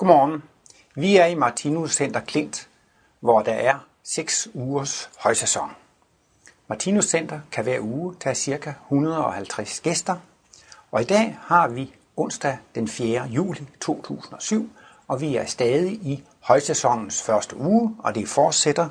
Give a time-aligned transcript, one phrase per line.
[0.00, 0.42] Godmorgen.
[0.94, 2.68] Vi er i Martinus Center Klint,
[3.20, 5.70] hvor der er 6 ugers højsæson.
[6.68, 8.74] Martinus Center kan hver uge tage ca.
[8.86, 10.16] 150 gæster,
[10.90, 13.24] og i dag har vi onsdag den 4.
[13.24, 14.70] juli 2007,
[15.08, 18.88] og vi er stadig i højsæsonens første uge, og det fortsætter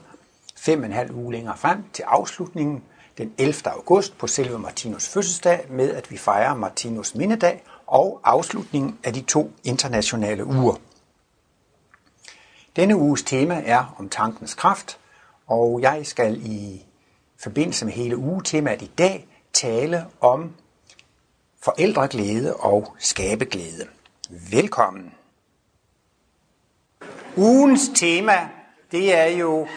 [0.55, 2.83] 5,5 uge længere frem til afslutningen
[3.17, 3.53] den 11.
[3.65, 9.21] august på selve Martinus fødselsdag med, at vi fejrer Martinus mindedag og afslutningen af de
[9.21, 10.75] to internationale uger.
[12.75, 14.99] Denne uges tema er om tankens kraft,
[15.47, 16.85] og jeg skal i
[17.39, 20.55] forbindelse med hele ugetemaet i dag tale om
[21.63, 23.87] forældreglæde og skabeglæde.
[24.51, 25.13] Velkommen.
[27.37, 28.49] Ugens tema,
[28.91, 29.67] det er jo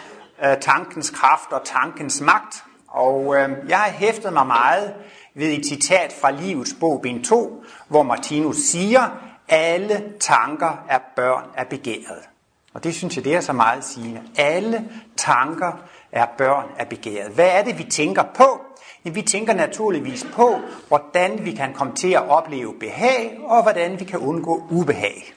[0.45, 2.63] øh, tankens kraft og tankens magt.
[2.87, 4.95] Og øh, jeg har hæftet mig meget
[5.35, 9.09] ved et citat fra Livets bog, bind 2, hvor Martinus siger,
[9.47, 12.32] alle tanker er børn af begæret.
[12.73, 14.21] Og det synes jeg, det er så meget sigende.
[14.35, 15.71] Alle tanker
[16.11, 17.31] er børn af begæret.
[17.31, 18.61] Hvad er det, vi tænker på?
[19.03, 24.05] vi tænker naturligvis på, hvordan vi kan komme til at opleve behag, og hvordan vi
[24.05, 25.33] kan undgå ubehag.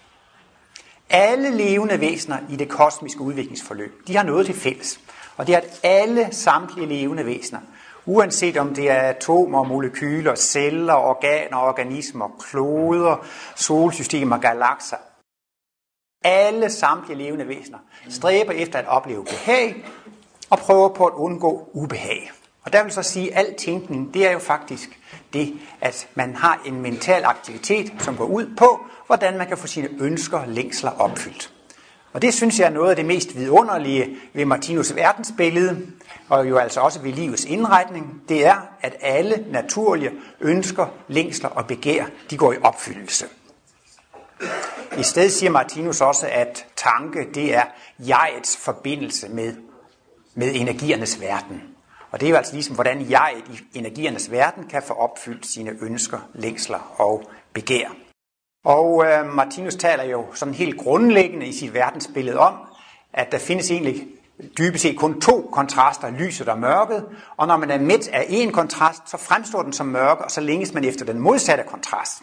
[1.10, 5.00] Alle levende væsener i det kosmiske udviklingsforløb, de har noget til fælles.
[5.36, 7.60] Og det er, at alle samtlige levende væsener,
[8.06, 14.96] uanset om det er atomer, molekyler, celler, organer, organismer, kloder, solsystemer, galakser,
[16.26, 19.84] alle samtlige levende væsener stræber efter at opleve behag
[20.50, 22.30] og prøver på at undgå ubehag.
[22.64, 25.00] Og der vil så sige, at al tænkning, det er jo faktisk
[25.32, 29.66] det, at man har en mental aktivitet, som går ud på, hvordan man kan få
[29.66, 31.52] sine ønsker og længsler opfyldt.
[32.12, 35.86] Og det synes jeg er noget af det mest vidunderlige ved Martinus verdensbillede,
[36.28, 41.66] og jo altså også ved livets indretning, det er, at alle naturlige ønsker, længsler og
[41.66, 43.26] begær, de går i opfyldelse.
[44.98, 47.62] I stedet siger Martinus også, at tanke, det er
[47.98, 49.54] jegets forbindelse med,
[50.34, 51.62] med energiernes verden.
[52.10, 55.76] Og det er jo altså ligesom, hvordan jeg i energiernes verden kan få opfyldt sine
[55.80, 57.88] ønsker, længsler og begær.
[58.64, 62.54] Og øh, Martinus taler jo sådan helt grundlæggende i sit verdensbillede om,
[63.12, 64.06] at der findes egentlig
[64.58, 67.04] dybest set kun to kontraster, lyset og mørket,
[67.36, 70.40] og når man er midt af en kontrast, så fremstår den som mørke, og så
[70.40, 72.22] længes man efter den modsatte kontrast.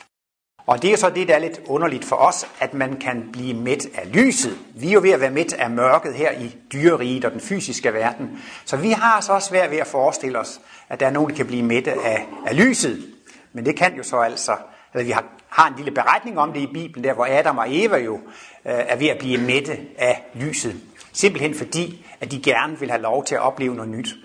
[0.65, 3.53] Og det er så det, der er lidt underligt for os, at man kan blive
[3.53, 4.57] midt af lyset.
[4.75, 7.93] Vi er jo ved at være midt af mørket her i dyreriget og den fysiske
[7.93, 8.39] verden.
[8.65, 11.35] Så vi har så også svært ved at forestille os, at der er nogen, der
[11.35, 13.13] kan blive midt af, af lyset.
[13.53, 14.55] Men det kan jo så altså,
[14.93, 17.65] eller vi har, har en lille beretning om det i Bibelen, der hvor Adam og
[17.69, 18.21] Eva jo øh,
[18.65, 20.75] er ved at blive midte af lyset.
[21.13, 24.15] Simpelthen fordi, at de gerne vil have lov til at opleve noget nyt.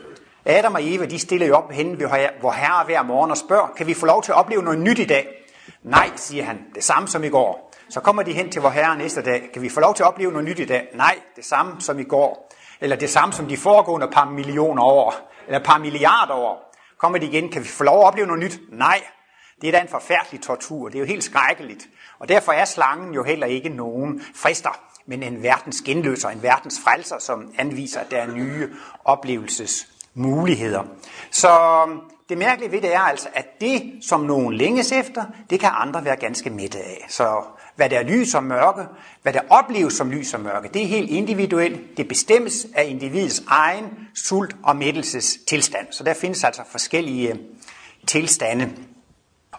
[0.45, 1.97] Adam og Eva, de stiller jo op henne
[2.41, 4.99] hvor herre hver morgen og spørger, kan vi få lov til at opleve noget nyt
[4.99, 5.39] i dag?
[5.83, 7.75] Nej, siger han, det samme som i går.
[7.91, 9.51] Så kommer de hen til vor herre næste dag.
[9.53, 10.89] Kan vi få lov til at opleve noget nyt i dag?
[10.95, 12.53] Nej, det samme som i går.
[12.81, 15.15] Eller det samme som de foregående par millioner år.
[15.47, 16.75] Eller par milliarder år.
[16.99, 18.61] Kommer de igen, kan vi få lov at opleve noget nyt?
[18.73, 19.03] Nej,
[19.61, 20.89] det er da en forfærdelig tortur.
[20.89, 21.89] Det er jo helt skrækkeligt.
[22.19, 26.81] Og derfor er slangen jo heller ikke nogen frister, men en verdens genløser, en verdens
[26.85, 28.69] frelser, som anviser, at der er nye
[30.19, 30.83] muligheder.
[31.31, 31.49] Så
[31.89, 35.71] øhm, det mærkelige ved det er altså, at det, som nogen længes efter, det kan
[35.73, 37.07] andre være ganske mætte af.
[37.09, 37.43] Så
[37.77, 38.83] hvad der er lys og mørke,
[39.23, 41.97] hvad der opleves som lys og mørke, det er helt individuelt.
[41.97, 43.85] Det bestemmes af individets egen
[44.15, 45.87] sult- og mættelsestilstand.
[45.91, 47.37] Så der findes altså forskellige øh,
[48.07, 48.71] tilstande.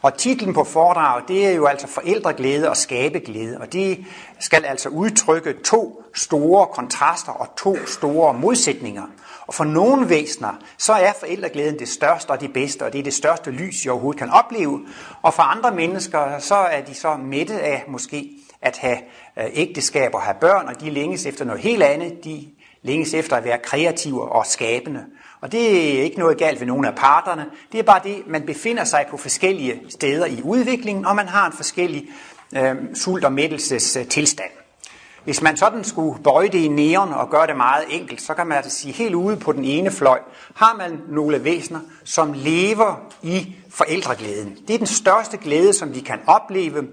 [0.01, 4.05] Og titlen på foredraget, det er jo altså forældreglæde og skabeglæde, og det
[4.39, 9.03] skal altså udtrykke to store kontraster og to store modsætninger.
[9.47, 13.03] Og for nogle væsener, så er forældreglæden det største og det bedste, og det er
[13.03, 14.81] det største lys, jeg overhovedet kan opleve.
[15.21, 18.31] Og for andre mennesker, så er de så mætte af måske
[18.61, 18.97] at have
[19.37, 22.23] øh, ægteskab og have børn, og de længes efter noget helt andet.
[22.23, 22.47] De
[22.81, 25.05] længes efter at være kreative og skabende.
[25.41, 27.45] Og det er ikke noget galt ved nogen af parterne.
[27.71, 31.47] Det er bare det, man befinder sig på forskellige steder i udviklingen, og man har
[31.47, 32.09] en forskellig
[32.57, 34.49] øh, sult- og mættelses tilstand.
[35.23, 38.47] Hvis man sådan skulle bøje det i næren og gøre det meget enkelt, så kan
[38.47, 40.19] man altså sige, helt ude på den ene fløj,
[40.55, 44.57] har man nogle væsener, som lever i forældreglæden.
[44.67, 46.87] Det er den største glæde, som de kan opleve,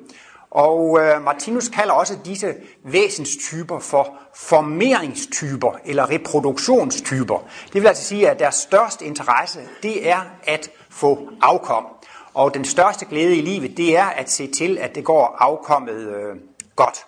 [0.50, 2.54] og øh, Martinus kalder også disse
[2.84, 7.38] væsenstyper for formeringstyper eller reproduktionstyper.
[7.72, 11.86] Det vil altså sige, at deres største interesse, det er at få afkom.
[12.34, 15.96] Og den største glæde i livet, det er at se til, at det går afkommet
[15.96, 16.36] øh,
[16.76, 17.06] godt.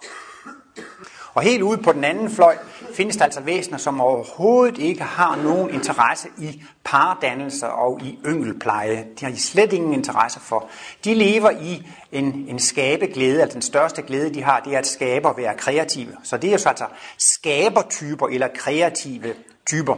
[1.35, 2.57] Og helt ude på den anden fløj
[2.99, 9.07] findes der altså væsener, som overhovedet ikke har nogen interesse i pardannelser og i yngelpleje.
[9.21, 10.69] De har de slet ingen interesse for.
[11.05, 14.87] De lever i en, en skabeglæde, altså den største glæde, de har, det er at
[14.87, 16.13] skabe og være kreative.
[16.23, 16.85] Så det er jo så altså
[17.19, 19.35] skabertyper eller kreative
[19.67, 19.97] typer.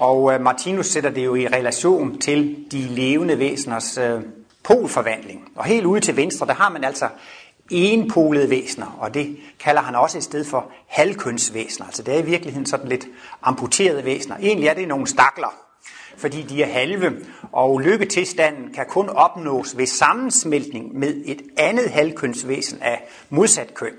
[0.00, 4.22] Og øh, Martinus sætter det jo i relation til de levende væseners øh,
[4.62, 5.48] polforvandling.
[5.56, 7.08] Og helt ude til venstre, der har man altså
[7.70, 11.86] enpolede væsener, og det kalder han også et sted for halvkønsvæsener.
[11.86, 13.06] Altså det er i virkeligheden sådan lidt
[13.42, 14.36] amputerede væsener.
[14.36, 15.54] Egentlig er det nogle stakler,
[16.16, 17.12] fordi de er halve,
[17.52, 23.92] og lykketilstanden kan kun opnås ved sammensmeltning med et andet halvkønsvæsen af modsat køn.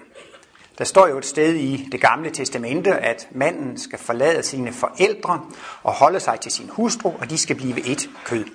[0.78, 5.42] Der står jo et sted i det gamle testamente, at manden skal forlade sine forældre
[5.84, 8.46] og holde sig til sin hustru, og de skal blive et kød.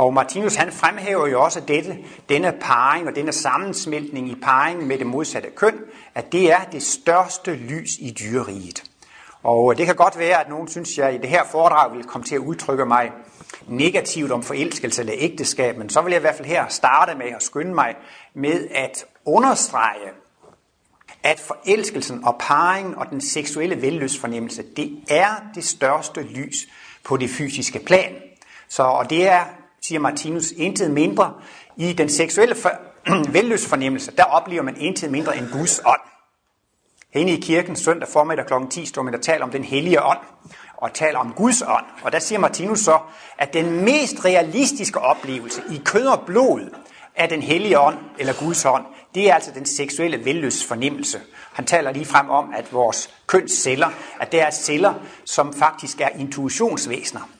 [0.00, 1.98] Og Martinus han fremhæver jo også dette,
[2.28, 5.78] denne parring og denne sammensmeltning i parringen med det modsatte køn,
[6.14, 8.82] at det er det største lys i dyreriget.
[9.42, 12.04] Og det kan godt være, at nogen synes, at jeg i det her foredrag vil
[12.04, 13.12] komme til at udtrykke mig
[13.66, 17.26] negativt om forelskelse eller ægteskab, men så vil jeg i hvert fald her starte med
[17.26, 17.94] at skynde mig
[18.34, 20.10] med at understrege,
[21.22, 26.68] at forelskelsen og parringen og den seksuelle vellystfornemmelse, det er det største lys
[27.04, 28.14] på det fysiske plan.
[28.68, 29.44] Så, og det er
[29.82, 31.34] siger Martinus, intet mindre.
[31.76, 32.70] I den seksuelle for,
[33.32, 36.00] velløsfornemmelse, der oplever man intet mindre end Guds ånd.
[37.12, 38.52] Hende i kirken søndag formiddag kl.
[38.70, 40.18] 10 står man og taler om den hellige ånd,
[40.76, 41.84] og taler om Guds ånd.
[42.02, 42.98] Og der siger Martinus så,
[43.38, 46.76] at den mest realistiske oplevelse i kød og blod
[47.16, 48.84] af den hellige ånd, eller Guds ånd,
[49.14, 51.20] det er altså den seksuelle velløsfornemmelse.
[51.52, 53.88] Han taler lige frem om, at vores kønsceller,
[54.20, 54.94] at det er celler,
[55.24, 57.30] som faktisk er intuitionsvæsener.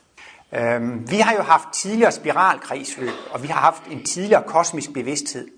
[0.52, 5.48] Øhm, vi har jo haft tidligere spiralkredsløb, og vi har haft en tidligere kosmisk bevidsthed.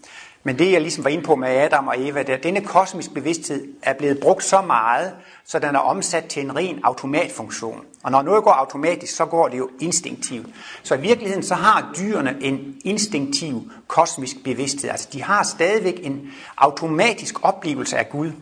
[0.44, 2.60] Men det, jeg ligesom var inde på med Adam og Eva, det er, at denne
[2.60, 5.12] kosmisk bevidsthed er blevet brugt så meget,
[5.44, 7.80] så den er omsat til en ren automatfunktion.
[8.02, 10.46] Og når noget går automatisk, så går det jo instinktivt.
[10.82, 14.90] Så i virkeligheden så har dyrene en instinktiv kosmisk bevidsthed.
[14.90, 18.32] Altså de har stadigvæk en automatisk oplevelse af Gud.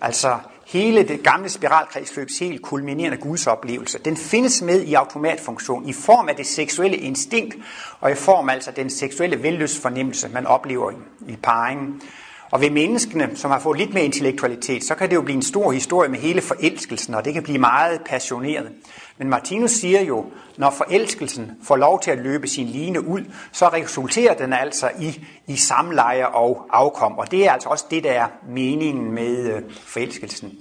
[0.00, 6.28] Altså hele det gamle spiralkredsløbs helt kulminerende gudsoplevelse, den findes med i automatfunktion i form
[6.28, 7.56] af det seksuelle instinkt,
[8.00, 10.94] og i form altså den seksuelle vellystfornemmelse, man oplever i,
[11.28, 12.02] i parringen.
[12.50, 15.42] Og ved menneskene, som har fået lidt mere intellektualitet, så kan det jo blive en
[15.42, 18.72] stor historie med hele forelskelsen, og det kan blive meget passioneret.
[19.18, 23.20] Men Martinus siger jo, når forelskelsen får lov til at løbe sin line ud,
[23.52, 27.18] så resulterer den altså i, i samleje og afkom.
[27.18, 30.52] Og det er altså også det, der er meningen med øh, forelskelsen.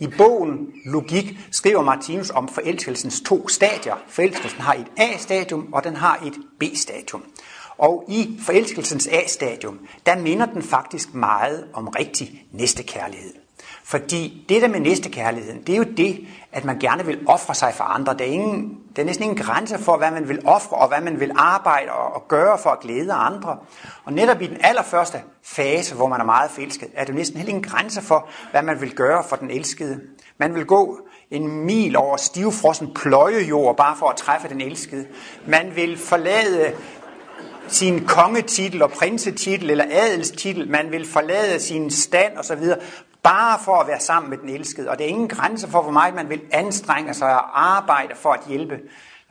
[0.00, 3.94] I bogen Logik skriver Martinus om forelskelsens to stadier.
[4.08, 7.22] Forelskelsen har et A-stadium, og den har et B-stadium.
[7.80, 13.32] Og i forelskelsens A-stadium, der minder den faktisk meget om rigtig næstekærlighed.
[13.84, 17.74] Fordi det der med næstekærligheden, det er jo det, at man gerne vil ofre sig
[17.74, 18.14] for andre.
[18.14, 21.00] Der er, ingen, der er næsten ingen grænse for, hvad man vil ofre, og hvad
[21.00, 23.56] man vil arbejde og og gøre for at glæde andre.
[24.04, 27.54] Og netop i den allerførste fase, hvor man er meget forelsket, er det næsten heller
[27.54, 30.00] ingen grænse for, hvad man vil gøre for den elskede.
[30.38, 30.98] Man vil gå
[31.30, 35.06] en mil over stivfrossen pløjejord, bare for at træffe den elskede.
[35.46, 36.72] Man vil forlade
[37.70, 42.62] sin kongetitel og prinsetitel eller adelstitel, man vil forlade sin stand osv.,
[43.22, 44.90] bare for at være sammen med den elskede.
[44.90, 48.32] Og det er ingen grænse for, hvor meget man vil anstrenge sig og arbejde for
[48.32, 48.78] at hjælpe,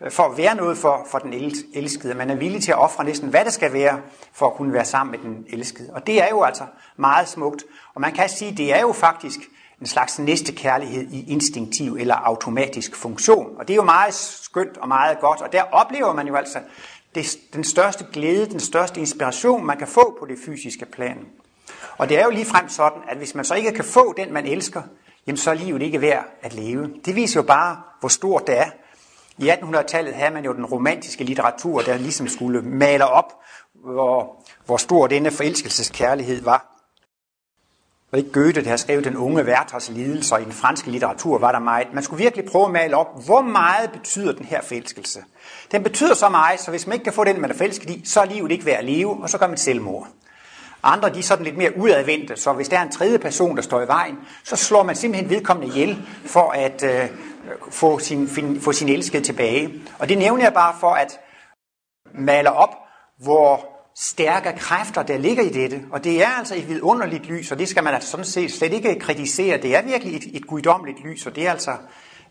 [0.02, 2.14] øh, for at være noget for, for den elskede.
[2.14, 4.02] Man er villig til at ofre næsten, hvad det skal være,
[4.34, 5.90] for at kunne være sammen med den elskede.
[5.94, 6.64] Og det er jo altså
[6.98, 7.64] meget smukt.
[7.96, 9.40] Og man kan sige, det er jo faktisk
[9.82, 13.58] en slags næste kærlighed i instinktiv eller automatisk funktion.
[13.58, 15.42] Og det er jo meget skønt og meget godt.
[15.42, 16.60] Og der oplever man jo altså
[17.16, 21.18] det, den største glæde, den største inspiration, man kan få på det fysiske plan.
[21.98, 24.34] Og det er jo lige frem sådan, at hvis man så ikke kan få den,
[24.34, 24.82] man elsker,
[25.28, 26.94] jamen så er livet ikke værd at leve.
[27.06, 28.70] Det viser jo bare, hvor stort det er.
[29.38, 33.34] I 1800-tallet havde man jo den romantiske litteratur, der ligesom skulle male op,
[33.74, 36.79] hvor, hvor stor denne forelskelseskærlighed var.
[38.12, 41.60] Og ikke Goethe, der skrev den unge Werthers lidelser i den franske litteratur, var der
[41.60, 41.88] meget.
[41.94, 45.20] Man skulle virkelig prøve at male op, hvor meget betyder den her forelskelse.
[45.72, 48.02] Den betyder så meget, så hvis man ikke kan få den, man er forelsket i,
[48.06, 50.08] så er livet ikke værd at leve, og så gør man selvmord.
[50.84, 53.62] Andre de er sådan lidt mere udadvendte, så hvis der er en tredje person, der
[53.62, 57.10] står i vejen, så slår man simpelthen vedkommende ihjel for at øh,
[57.70, 59.74] få, sin, fin, få sin elskede tilbage.
[60.00, 61.20] Og det nævner jeg bare for at
[62.14, 62.76] male op,
[63.18, 65.82] hvor stærke kræfter, der ligger i dette.
[65.92, 68.74] Og det er altså et vidunderligt lys, og det skal man altså sådan set slet
[68.74, 69.58] ikke kritisere.
[69.58, 71.72] Det er virkelig et, et guddommeligt lys, og det er altså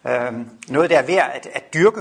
[0.09, 0.33] øh,
[0.69, 2.01] noget, der er værd at, at dyrke.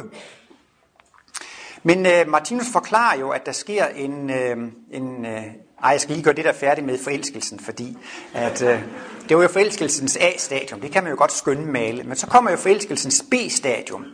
[1.83, 4.57] Men øh, Martinus forklarer jo, at der sker en, øh,
[4.91, 5.43] en, øh,
[5.83, 7.97] ej, jeg skal lige gøre det der færdigt med forelskelsen, fordi
[8.33, 8.81] at, øh,
[9.29, 12.51] det var jo forelskelsens A-stadium, det kan man jo godt skønne male, men så kommer
[12.51, 14.05] jo forelskelsens B-stadium,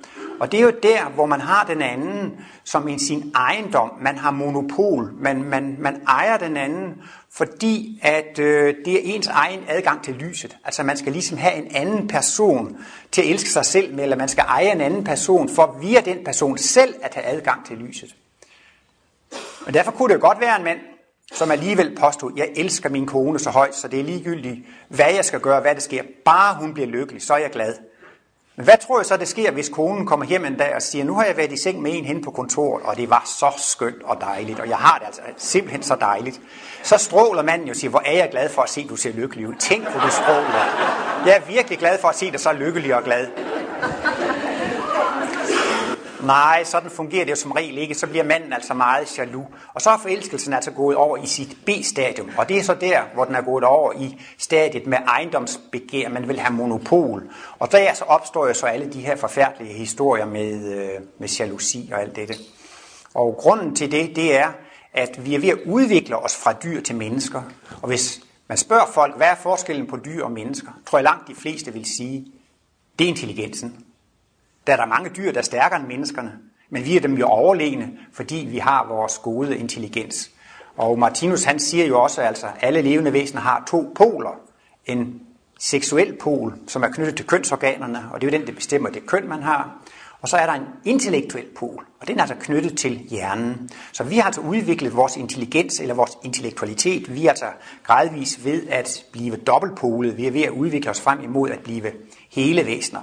[0.44, 3.92] og det er jo der, hvor man har den anden som en sin ejendom.
[4.02, 5.12] Man har monopol.
[5.20, 10.14] Man, man, man ejer den anden, fordi at øh, det er ens egen adgang til
[10.14, 10.58] lyset.
[10.66, 12.78] Altså man skal ligesom have en anden person
[13.12, 16.02] til at elske sig selv med, eller man skal eje en anden person for via
[16.02, 18.16] den person selv at have adgang til lyset.
[19.66, 20.80] Og derfor kunne det jo godt være en mand,
[21.34, 25.26] som alligevel påstod, jeg elsker min kone så højt, så det er ligegyldigt, hvad jeg
[25.26, 26.04] skal gøre, hvad det sker.
[26.26, 27.93] Bare hun bliver lykkelig, så er jeg glad.
[28.56, 31.06] Men hvad tror jeg så, det sker, hvis konen kommer hjem en dag og siger,
[31.06, 33.52] nu har jeg været i seng med en hen på kontoret, og det var så
[33.58, 36.42] skønt og dejligt, og jeg har det altså simpelthen så dejligt.
[36.84, 38.96] Så stråler manden jo og siger, hvor er jeg glad for at se, at du
[38.96, 39.54] ser lykkelig ud.
[39.60, 40.66] Tænk, hvor du stråler.
[41.26, 43.28] Jeg er virkelig glad for at se dig så lykkelig og glad.
[46.24, 47.94] Nej, sådan fungerer det jo som regel ikke.
[47.94, 49.48] Så bliver manden altså meget jaloux.
[49.74, 52.32] Og så er forelskelsen altså gået over i sit B-stadium.
[52.38, 56.10] Og det er så der, hvor den er gået over i stadiet med ejendomsbegær.
[56.10, 57.24] Man vil have monopol.
[57.60, 61.90] Og der så opstår jo så alle de her forfærdelige historier med, øh, med jalousi
[61.94, 62.34] og alt dette.
[63.14, 64.52] Og grunden til det, det er,
[64.94, 67.42] at vi er ved at udvikle os fra dyr til mennesker.
[67.82, 71.28] Og hvis man spørger folk, hvad er forskellen på dyr og mennesker, tror jeg langt
[71.28, 72.26] de fleste vil sige,
[73.00, 73.86] det er intelligensen.
[74.68, 76.32] Der er der mange dyr, der er stærkere end menneskerne,
[76.70, 80.32] men vi er dem jo overlegne, fordi vi har vores gode intelligens.
[80.78, 84.40] Og Martinus han siger jo også, at altså, alle levende væsener har to poler.
[84.86, 85.22] En
[85.60, 89.06] seksuel pol, som er knyttet til kønsorganerne, og det er jo den, der bestemmer det
[89.06, 89.84] køn, man har.
[90.22, 93.70] Og så er der en intellektuel pol, og den er altså knyttet til hjernen.
[93.92, 97.16] Så vi har altså udviklet vores intelligens eller vores intellektualitet.
[97.16, 97.46] Vi er altså
[97.84, 100.18] gradvist ved at blive dobbeltpolet.
[100.18, 101.92] Vi er ved at udvikle os frem imod at blive
[102.32, 103.02] hele væsener.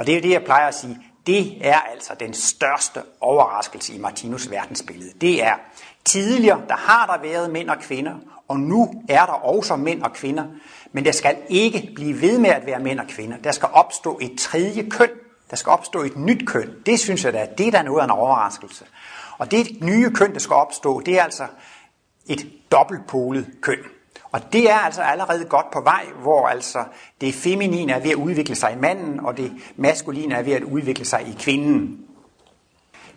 [0.00, 0.98] Og det er det, jeg plejer at sige.
[1.26, 5.12] Det er altså den største overraskelse i Martinus verdensbillede.
[5.20, 5.54] Det er
[6.04, 8.14] tidligere, der har der været mænd og kvinder,
[8.48, 10.44] og nu er der også mænd og kvinder.
[10.92, 13.36] Men der skal ikke blive ved med at være mænd og kvinder.
[13.36, 15.10] Der skal opstå et tredje køn.
[15.50, 16.74] Der skal opstå et nyt køn.
[16.86, 18.84] Det synes jeg da, det er da noget af en overraskelse.
[19.38, 21.46] Og det nye køn, der skal opstå, det er altså
[22.26, 23.78] et dobbeltpolet køn.
[24.32, 26.84] Og det er altså allerede godt på vej, hvor altså
[27.20, 30.62] det feminine er ved at udvikle sig i manden, og det maskuline er ved at
[30.62, 31.98] udvikle sig i kvinden.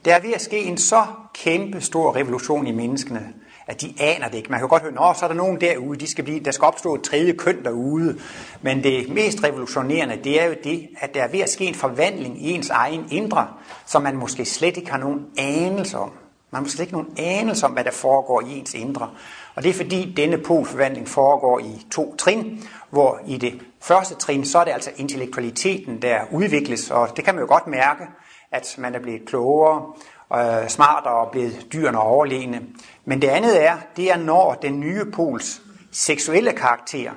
[0.05, 3.33] Der er ved at ske en så kæmpe stor revolution i menneskene,
[3.67, 4.51] at de aner det ikke.
[4.51, 6.65] Man kan godt høre, at så er der nogen derude, de skal blive, der skal
[6.65, 8.19] opstå et tredje køn derude.
[8.61, 11.75] Men det mest revolutionerende, det er jo det, at der er ved at ske en
[11.75, 13.47] forvandling i ens egen indre,
[13.85, 16.11] som man måske slet ikke har nogen anelse om.
[16.53, 19.09] Man har slet ikke nogen anelse om, hvad der foregår i ens indre.
[19.55, 24.45] Og det er fordi denne polforvandling foregår i to trin, hvor i det første trin,
[24.45, 28.03] så er det altså intellektualiteten, der udvikles, og det kan man jo godt mærke,
[28.51, 29.93] at man er blevet klogere,
[30.35, 32.61] øh, smartere og blevet dyrene overlegne.
[33.05, 37.11] Men det andet er, det er når den nye pols seksuelle karakter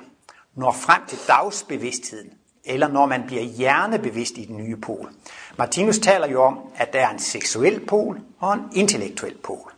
[0.55, 2.29] når frem til dagsbevidstheden,
[2.65, 5.09] eller når man bliver hjernebevidst i den nye pol.
[5.57, 9.71] Martinus taler jo om, at der er en seksuel pol og en intellektuel pol.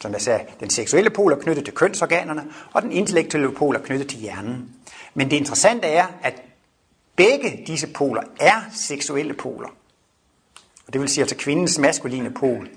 [0.00, 3.80] Som jeg sagde, den seksuelle pol er knyttet til kønsorganerne, og den intellektuelle pol er
[3.80, 4.74] knyttet til hjernen.
[5.14, 6.42] Men det interessante er, at
[7.16, 9.68] begge disse poler er seksuelle poler.
[10.86, 12.68] Og det vil sige, at altså kvindens maskuline pol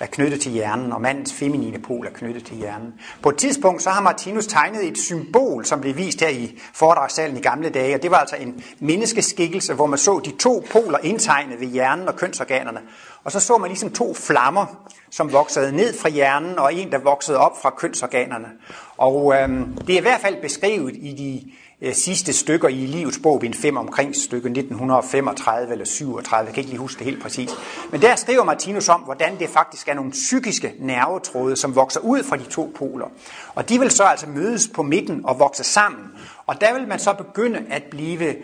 [0.00, 2.94] er knyttet til hjernen, og mandens feminine pol er knyttet til hjernen.
[3.22, 7.36] På et tidspunkt så har Martinus tegnet et symbol, som blev vist her i foredragssalen
[7.36, 10.98] i gamle dage, og det var altså en menneskeskikkelse, hvor man så de to poler
[11.02, 12.80] indtegnet ved hjernen og kønsorganerne.
[13.24, 14.66] Og så så man ligesom to flammer,
[15.10, 18.48] som voksede ned fra hjernen, og en, der voksede op fra kønsorganerne.
[18.96, 21.52] Og øhm, det er i hvert fald beskrevet i de
[21.84, 26.60] Øh, sidste stykker i livets bog, bind 5, omkring stykke 1935 eller 37, jeg kan
[26.60, 27.54] ikke lige huske det helt præcist.
[27.90, 32.22] Men der skriver Martinus om, hvordan det faktisk er nogle psykiske nervetråde, som vokser ud
[32.22, 33.06] fra de to poler.
[33.54, 36.04] Og de vil så altså mødes på midten og vokse sammen.
[36.46, 38.34] Og der vil man så begynde at blive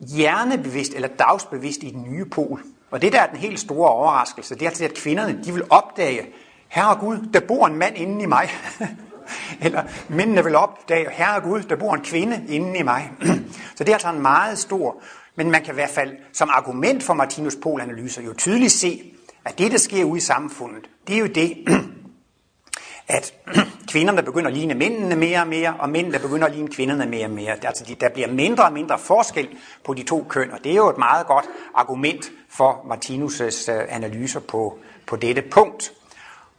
[0.00, 2.62] hjernebevidst eller dagsbevidst i den nye pol.
[2.90, 5.64] Og det der er den helt store overraskelse, det er altså, at kvinderne de vil
[5.70, 6.26] opdage,
[6.68, 8.48] herre Gud, der bor en mand inde i mig.
[9.64, 13.10] Eller mændene vil opdage, herre Gud, der bor en kvinde inde i mig.
[13.76, 15.02] Så det er altså en meget stor,
[15.36, 19.12] men man kan i hvert fald som argument for Martinus Pol-analyser jo tydeligt se,
[19.44, 21.56] at det, der sker ude i samfundet, det er jo det,
[23.08, 23.34] at
[23.92, 27.24] kvinderne begynder at ligne mændene mere og mere, og mændene begynder at ligne kvinderne mere
[27.24, 27.66] og mere.
[27.66, 29.48] Altså, der bliver mindre og mindre forskel
[29.84, 33.84] på de to køn, og det er jo et meget godt argument for Martinus' øh,
[33.88, 35.92] analyser på, på dette punkt.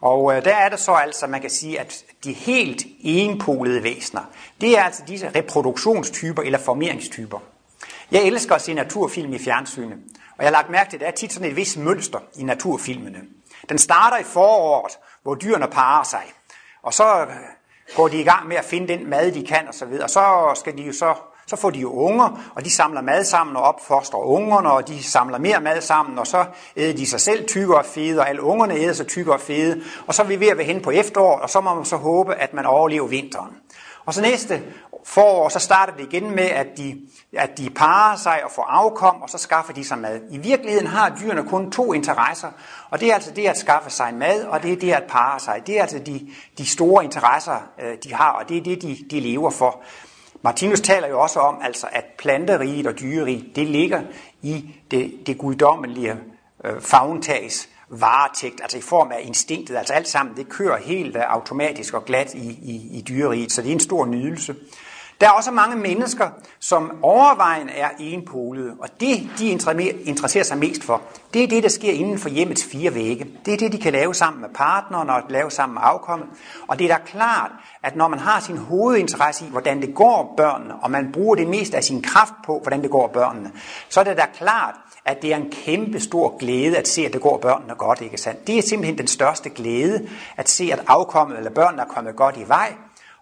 [0.01, 4.21] Og øh, der er det så altså, man kan sige, at de helt enpolede væsener,
[4.61, 7.39] det er altså disse reproduktionstyper eller formeringstyper.
[8.11, 9.97] Jeg elsker at se naturfilm i fjernsynet,
[10.37, 12.43] og jeg har lagt mærke til, at der er tit sådan et vis mønster i
[12.43, 13.19] naturfilmene.
[13.69, 14.93] Den starter i foråret,
[15.23, 16.23] hvor dyrene parer sig,
[16.83, 17.27] og så øh,
[17.95, 20.77] går de i gang med at finde den mad, de kan osv., og så skal
[20.77, 21.15] de jo så
[21.47, 25.03] så får de jo unger, og de samler mad sammen og opfostrer ungerne, og de
[25.03, 26.45] samler mere mad sammen, og så
[26.77, 29.81] æder de sig selv tykke og fede, og alle ungerne æder sig tykke og fede.
[30.07, 31.95] Og så er vi ved at være hen på efterår, og så må man så
[31.95, 33.51] håbe, at man overlever vinteren.
[34.05, 34.63] Og så næste
[35.05, 37.01] forår, så starter det igen med, at de,
[37.33, 40.21] at de parer sig og får afkom, og så skaffer de sig mad.
[40.29, 42.47] I virkeligheden har dyrene kun to interesser,
[42.89, 45.39] og det er altså det at skaffe sig mad, og det er det at parre
[45.39, 45.63] sig.
[45.67, 46.27] Det er altså de,
[46.57, 49.83] de store interesser, øh, de har, og det er det, de, de lever for.
[50.41, 54.01] Martinus taler jo også om, altså, at planteriget og dyreriget, det ligger
[54.41, 56.15] i det, det guddommelige
[56.65, 61.21] øh, fagentags varetægt, altså i form af instinktet, altså alt sammen, det kører helt øh,
[61.27, 64.55] automatisk og glat i, i, i dyreriget, så det er en stor nydelse.
[65.21, 69.49] Der er også mange mennesker, som overvejen er enpolede, og det, de
[70.05, 71.01] interesserer sig mest for,
[71.33, 73.27] det er det, der sker inden for hjemmets fire vægge.
[73.45, 76.27] Det er det, de kan lave sammen med partneren og lave sammen med afkommet.
[76.67, 77.51] Og det er da klart,
[77.83, 81.47] at når man har sin hovedinteresse i, hvordan det går børnene, og man bruger det
[81.47, 83.51] mest af sin kraft på, hvordan det går børnene,
[83.89, 87.13] så er det da klart, at det er en kæmpe stor glæde at se, at
[87.13, 88.47] det går børnene godt, ikke sandt?
[88.47, 90.07] Det er simpelthen den største glæde,
[90.37, 92.73] at se, at afkommet eller børnene er kommet godt i vej,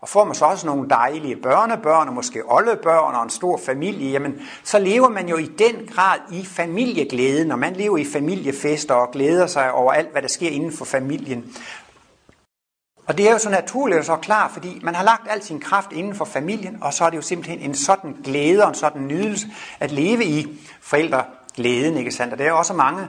[0.05, 4.11] og får man så også nogle dejlige børnebørn, og måske oldebørn og en stor familie,
[4.11, 8.93] jamen, så lever man jo i den grad i familieglæde, når man lever i familiefester
[8.93, 11.55] og glæder sig over alt, hvad der sker inden for familien.
[13.05, 15.59] Og det er jo så naturligt og så klar, fordi man har lagt al sin
[15.59, 18.75] kraft inden for familien, og så er det jo simpelthen en sådan glæde og en
[18.75, 19.47] sådan nydelse
[19.79, 20.47] at leve i
[20.81, 22.33] forældreglæden, ikke sandt?
[22.33, 23.07] Og det er også mange,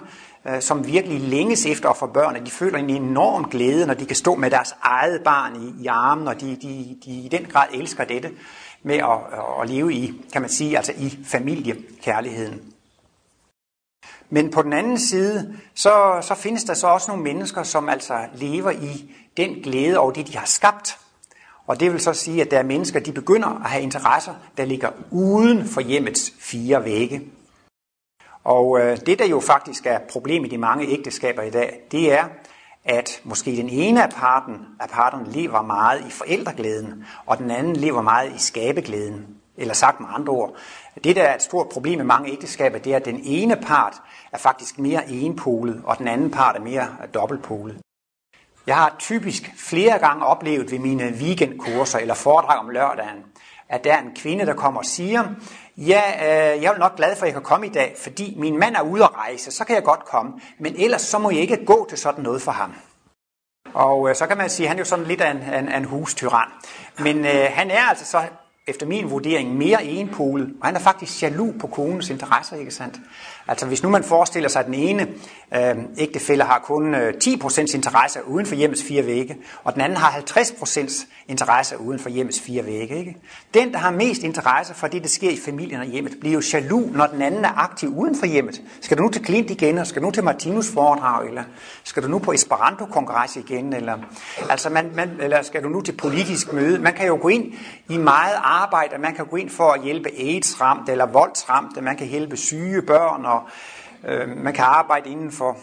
[0.49, 4.07] Øh, som virkelig længes efter at få børn, de føler en enorm glæde, når de
[4.07, 7.45] kan stå med deres eget barn i, i armen, og de, de, de i den
[7.45, 8.31] grad elsker dette
[8.83, 9.19] med at,
[9.63, 12.61] at leve i, kan man sige, altså i familiekærligheden.
[14.31, 18.15] Men på den anden side, så, så findes der så også nogle mennesker, som altså
[18.35, 20.99] lever i den glæde over det, de har skabt.
[21.67, 24.65] Og det vil så sige, at der er mennesker, de begynder at have interesser, der
[24.65, 27.23] ligger uden for hjemmets fire vægge.
[28.47, 32.25] Og øh, det, der jo faktisk er problemet i mange ægteskaber i dag, det er,
[32.85, 37.77] at måske den ene af parten af parterne lever meget i forældreglæden, og den anden
[37.77, 39.27] lever meget i skabeglæden.
[39.57, 40.57] Eller sagt med andre ord,
[41.05, 44.03] det der er et stort problem i mange ægteskaber, det er, at den ene part
[44.33, 47.79] er faktisk mere enpolet, og den anden part er mere dobbeltpolet.
[48.67, 53.25] Jeg har typisk flere gange oplevet ved mine weekendkurser eller foredrag om lørdagen,
[53.69, 55.25] at der er en kvinde, der kommer og siger,
[55.77, 58.59] ja, øh, jeg er nok glad for, at jeg kan komme i dag, fordi min
[58.59, 61.41] mand er ude at rejse, så kan jeg godt komme, men ellers så må jeg
[61.41, 62.73] ikke gå til sådan noget for ham.
[63.75, 65.73] Og øh, så kan man sige, at han er jo sådan lidt af en, en,
[65.73, 66.49] en hustyran.
[66.99, 68.23] Men øh, han er altså så
[68.69, 72.97] efter min vurdering mere enpolet, og han er faktisk jaloux på konens interesser, ikke sandt?
[73.49, 75.09] Altså hvis nu man forestiller sig, at den ene
[75.55, 79.99] øh, ægtefælde har kun øh, 10% interesse uden for hjemmets fire vægge, og den anden
[79.99, 82.99] har 50% interesse uden for hjemmets fire vægge.
[82.99, 83.17] Ikke?
[83.55, 86.43] Den, der har mest interesse for det, der sker i familien og hjemmet, bliver jo
[86.53, 88.63] jaloux, når den anden er aktiv uden for hjemmet.
[88.81, 91.43] Skal du nu til Klint igen, og skal du nu til Martinus foredrag, eller
[91.85, 93.99] skal du nu på Esperanto-kongress igen, eller,
[94.51, 96.79] altså man, man, eller skal du nu til politisk møde?
[96.79, 97.53] Man kan jo gå ind
[97.89, 102.07] i meget arbejde, man kan gå ind for at hjælpe AIDS-ramte eller voldsramte, man kan
[102.07, 103.49] hjælpe syge børn og og
[104.11, 105.57] øh, man kan arbejde inden for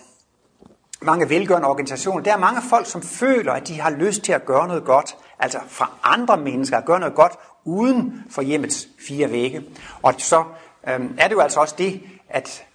[1.01, 2.23] mange velgørende organisationer.
[2.23, 5.17] Der er mange folk, som føler, at de har lyst til at gøre noget godt,
[5.39, 7.33] altså fra andre mennesker, at gøre noget godt
[7.65, 9.63] uden for hjemmets fire vægge.
[10.01, 10.43] Og så
[10.88, 12.65] øh, er det jo altså også det, at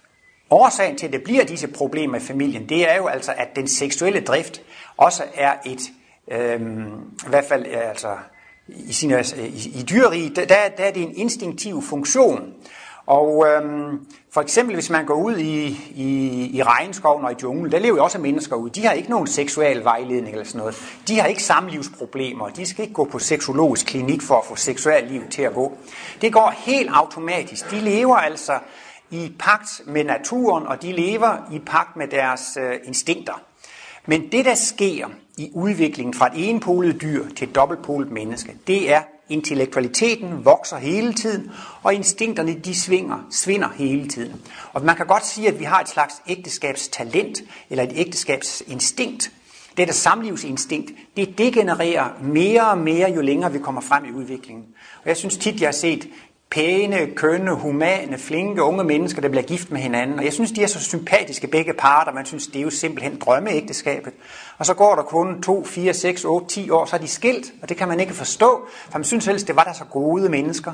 [0.49, 3.67] årsagen til, at det bliver disse problemer i familien, det er jo altså, at den
[3.67, 4.61] seksuelle drift
[4.97, 5.81] også er et,
[6.31, 6.61] øh,
[7.25, 8.17] i hvert fald øh, altså,
[8.67, 12.53] i, sine, øh, i, i dyreriget, der, der er det en instinktiv funktion.
[13.09, 17.71] Og øhm, for eksempel, hvis man går ud i, i, i regnskoven og i junglen,
[17.71, 18.69] der lever jo også mennesker ud.
[18.69, 20.75] De har ikke nogen seksuel vejledning eller sådan noget.
[21.07, 22.49] De har ikke samlivsproblemer.
[22.49, 25.77] De skal ikke gå på seksologisk klinik for at få seksuelt liv til at gå.
[26.21, 27.71] Det går helt automatisk.
[27.71, 28.59] De lever altså
[29.11, 33.41] i pagt med naturen, og de lever i pagt med deres øh, instinkter.
[34.05, 38.93] Men det, der sker i udviklingen fra et enpolet dyr til et dobbeltpolet menneske, det
[38.93, 41.51] er Intellektualiteten vokser hele tiden,
[41.83, 44.41] og instinkterne de svinger, svinder hele tiden.
[44.73, 49.31] Og man kan godt sige, at vi har et slags ægteskabstalent, eller et ægteskabsinstinkt.
[49.77, 54.65] Dette samlivsinstinkt, det degenererer mere og mere, jo længere vi kommer frem i udviklingen.
[55.03, 56.09] Og jeg synes tit, jeg har set
[56.51, 60.19] pæne, kønne, humane, flinke unge mennesker, der bliver gift med hinanden.
[60.19, 62.11] Og jeg synes, de er så sympatiske begge parter.
[62.11, 64.13] Man synes, det er jo simpelthen drømmeægteskabet.
[64.57, 67.53] Og så går der kun 2, 4, 6, 8, 10 år, så er de skilt,
[67.61, 70.29] og det kan man ikke forstå, for man synes helst, det var der så gode
[70.29, 70.71] mennesker.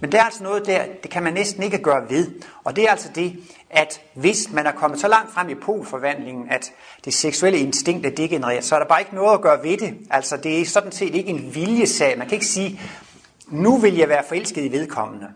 [0.00, 2.30] Men det er altså noget der, det kan man næsten ikke gøre ved.
[2.64, 3.36] Og det er altså det,
[3.70, 6.72] at hvis man er kommet så langt frem i polforvandlingen, at
[7.04, 9.94] det seksuelle instinkt er degenereret, så er der bare ikke noget at gøre ved det.
[10.10, 12.18] Altså det er sådan set ikke en viljesag.
[12.18, 12.80] Man kan ikke sige,
[13.48, 15.26] nu vil jeg være forelsket i vedkommende.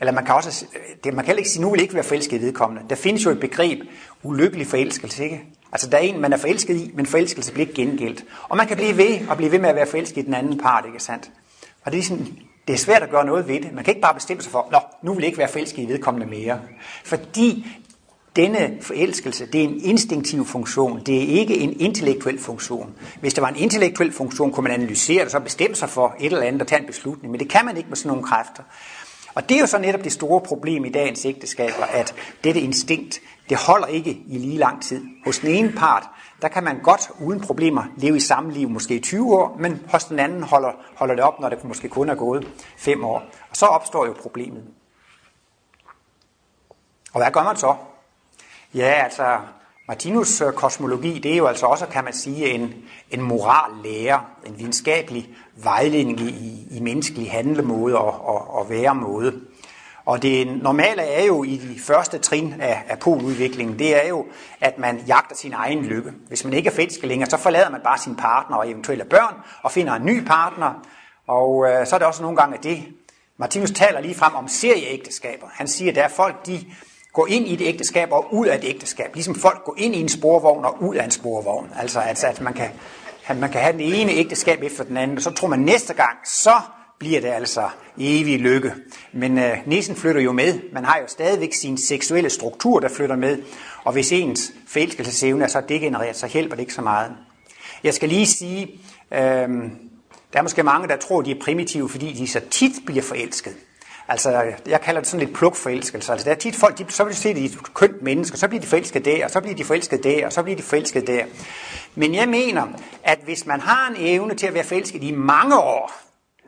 [0.00, 2.04] Eller man kan også, øh, det, man kan heller ikke sige, nu vil ikke være
[2.04, 2.88] forelsket i vedkommende.
[2.90, 3.80] Der findes jo et begreb,
[4.22, 5.42] ulykkelig forelskelse, ikke?
[5.72, 8.24] Altså der er en, man er forelsket i, men forelskelse bliver ikke gengældt.
[8.48, 10.58] Og man kan blive ved og blive ved med at være forelsket i den anden
[10.58, 11.30] part, ikke sandt?
[11.84, 12.26] Og det er, sådan,
[12.68, 13.72] det er svært at gøre noget ved det.
[13.72, 15.88] Man kan ikke bare bestemme sig for, nå, nu vil jeg ikke være forelsket i
[15.88, 16.60] vedkommende mere.
[17.04, 17.66] Fordi
[18.36, 22.94] denne forelskelse, det er en instinktiv funktion, det er ikke en intellektuel funktion.
[23.20, 26.16] Hvis det var en intellektuel funktion, kunne man analysere det, og så bestemme sig for
[26.20, 28.24] et eller andet og tage en beslutning, men det kan man ikke med sådan nogle
[28.24, 28.62] kræfter.
[29.34, 33.20] Og det er jo så netop det store problem i dagens ægteskaber, at dette instinkt,
[33.48, 35.04] det holder ikke i lige lang tid.
[35.24, 36.08] Hos den ene part,
[36.42, 39.82] der kan man godt uden problemer leve i samme liv, måske i 20 år, men
[39.88, 43.22] hos den anden holder, holder det op, når det måske kun er gået 5 år.
[43.50, 44.64] Og så opstår jo problemet.
[47.12, 47.74] Og hvad gør man så?
[48.76, 49.38] Ja, altså,
[49.88, 52.74] Martinus øh, kosmologi, det er jo altså også, kan man sige, en,
[53.10, 59.40] en morallære, en videnskabelig vejledning i, i menneskelig handlemåde og, og, og væremåde.
[60.04, 64.26] Og det normale er jo i de første trin af, af poludviklingen, det er jo,
[64.60, 66.12] at man jagter sin egen lykke.
[66.28, 69.34] Hvis man ikke er forelsket længere, så forlader man bare sin partner og eventuelle børn
[69.62, 70.86] og finder en ny partner.
[71.26, 72.84] Og øh, så er det også nogle gange det.
[73.36, 75.46] Martinus taler lige frem om serieægteskaber.
[75.52, 76.66] Han siger, at der er folk, de
[77.16, 79.14] gå ind i et ægteskab og ud af et ægteskab.
[79.14, 81.70] Ligesom folk går ind i en sporvogn og ud af en sporvogn.
[81.80, 82.68] Altså, altså at man kan,
[83.26, 85.94] at man kan have den ene ægteskab efter den anden, og så tror man næste
[85.94, 86.54] gang, så
[86.98, 88.72] bliver det altså evig lykke.
[89.12, 90.60] Men øh, næsen flytter jo med.
[90.72, 93.38] Man har jo stadigvæk sin seksuelle struktur, der flytter med.
[93.84, 97.12] Og hvis ens forelskelsesevne er så degenereret, så hjælper det ikke så meget.
[97.84, 98.80] Jeg skal lige sige,
[99.12, 99.48] øh,
[100.32, 103.54] der er måske mange, der tror, de er primitive, fordi de så tit bliver forelsket.
[104.08, 106.12] Altså, jeg kalder det sådan lidt plukforelskelse.
[106.12, 108.02] Altså, der er tit folk, de, så vil de se, at de er et kønt
[108.02, 110.56] menneske, så bliver de forelsket der, og så bliver de forelsket der, og så bliver
[110.56, 111.24] de forelsket der.
[111.94, 112.66] Men jeg mener,
[113.04, 115.92] at hvis man har en evne til at være forelsket i mange år,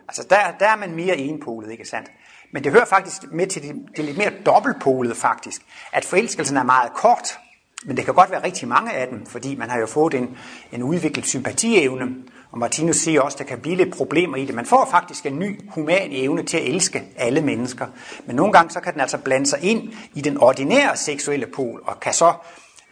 [0.09, 2.11] altså der, der er man mere enpolet, ikke sandt?
[2.53, 6.63] Men det hører faktisk med til det, det lidt mere dobbeltpolede faktisk, at forelskelsen er
[6.63, 7.39] meget kort,
[7.85, 10.39] men det kan godt være rigtig mange af dem, fordi man har jo fået en,
[10.73, 12.17] en udviklet sympatievne,
[12.51, 14.55] og Martinus siger også, at der kan blive lidt problemer i det.
[14.55, 17.87] Man får faktisk en ny human evne til at elske alle mennesker.
[18.27, 21.83] Men nogle gange så kan den altså blande sig ind i den ordinære seksuelle pol,
[21.87, 22.33] og kan så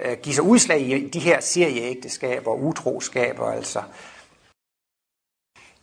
[0.00, 3.46] øh, give sig udslag i de her serieægteskaber og utroskaber.
[3.46, 3.82] Altså.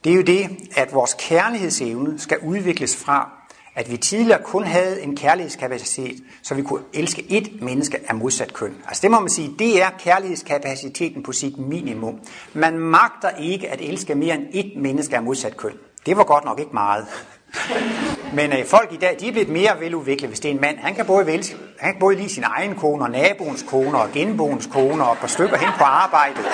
[0.04, 3.43] Det er jo det, at vores kærlighedsevne skal udvikles fra,
[3.76, 8.54] at vi tidligere kun havde en kærlighedskapacitet, så vi kunne elske et menneske af modsat
[8.54, 8.76] køn.
[8.88, 12.20] Altså det må man sige, det er kærlighedskapaciteten på sit minimum.
[12.54, 15.74] Man magter ikke at elske mere end et menneske af modsat køn.
[16.06, 17.06] Det var godt nok ikke meget.
[18.34, 20.78] Men øh, folk i dag, de er blevet mere veludviklet, hvis det er en mand.
[20.78, 24.10] Han kan både, vælge, han kan både lide sin egen kone, og naboens kone, og
[24.14, 26.46] genboens kone, og et par stykker hen på arbejdet.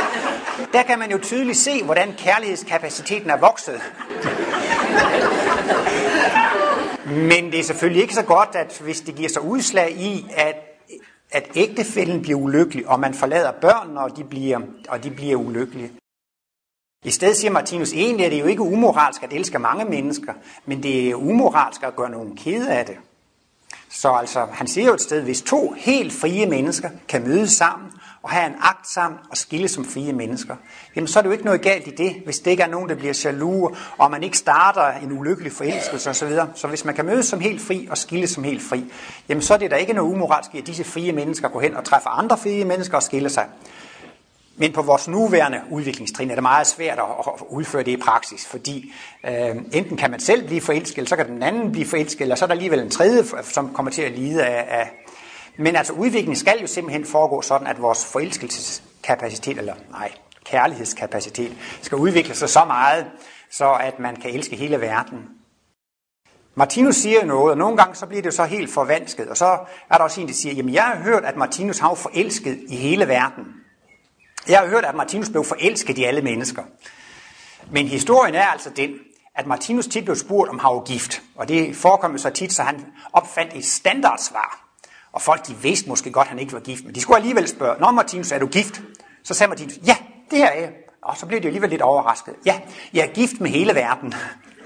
[0.74, 3.82] Der kan man jo tydeligt se, hvordan kærlighedskapaciteten er vokset.
[7.10, 10.56] Men det er selvfølgelig ikke så godt, at hvis det giver sig udslag i, at,
[11.32, 15.92] at ægtefælden bliver ulykkelig, og man forlader børnene, og de bliver, og de bliver ulykkelige.
[17.06, 20.34] I stedet siger Martinus, egentlig er det jo ikke umoralsk at elske mange mennesker,
[20.66, 22.96] men det er umoralsk at gøre nogen kede af det.
[23.90, 27.92] Så altså, han siger jo et sted, hvis to helt frie mennesker kan mødes sammen
[28.24, 30.56] og have en akt sammen og skille som frie mennesker,
[30.96, 32.90] jamen så er det jo ikke noget galt i det, hvis det ikke er nogen,
[32.90, 36.32] der bliver jaloux, og man ikke starter en ulykkelig forelskelse osv.
[36.56, 38.86] Så hvis man kan mødes som helt fri og skille som helt fri,
[39.30, 41.76] jamen så er det da ikke noget umoralsk i, at disse frie mennesker går hen
[41.76, 43.46] og træffer andre frie mennesker og skiller sig.
[44.62, 47.06] Men på vores nuværende udviklingstrin er det meget svært at
[47.50, 48.94] udføre det i praksis, fordi
[49.26, 52.36] øh, enten kan man selv blive forelsket, eller så kan den anden blive forelsket, eller
[52.36, 54.92] så er der alligevel en tredje, som kommer til at lide af, af
[55.58, 60.12] men altså udviklingen skal jo simpelthen foregå sådan, at vores forelskelseskapacitet, eller nej,
[60.46, 63.06] kærlighedskapacitet, skal udvikle sig så meget,
[63.52, 65.20] så at man kan elske hele verden.
[66.56, 69.60] Martinus siger noget, og nogle gange så bliver det så helt forvansket, og så
[69.90, 72.76] er der også en, der siger, jamen jeg har hørt, at Martinus har forelsket i
[72.76, 73.46] hele verden.
[74.48, 76.64] Jeg har hørt, at Martinus blev forelsket i alle mennesker.
[77.72, 79.00] Men historien er altså den,
[79.36, 81.22] at Martinus tit blev spurgt, om havgift, gift.
[81.36, 84.69] Og det forekom så tit, så han opfandt et standardsvar.
[85.12, 87.48] Og folk de vidste måske godt, at han ikke var gift, men de skulle alligevel
[87.48, 88.82] spørge, Nå Martinus, er du gift?
[89.24, 89.98] Så sagde Martinus, ja,
[90.32, 90.72] det er jeg.
[91.02, 92.34] Og så blev de alligevel lidt overrasket.
[92.46, 92.60] Ja,
[92.94, 94.14] jeg er gift med hele verden.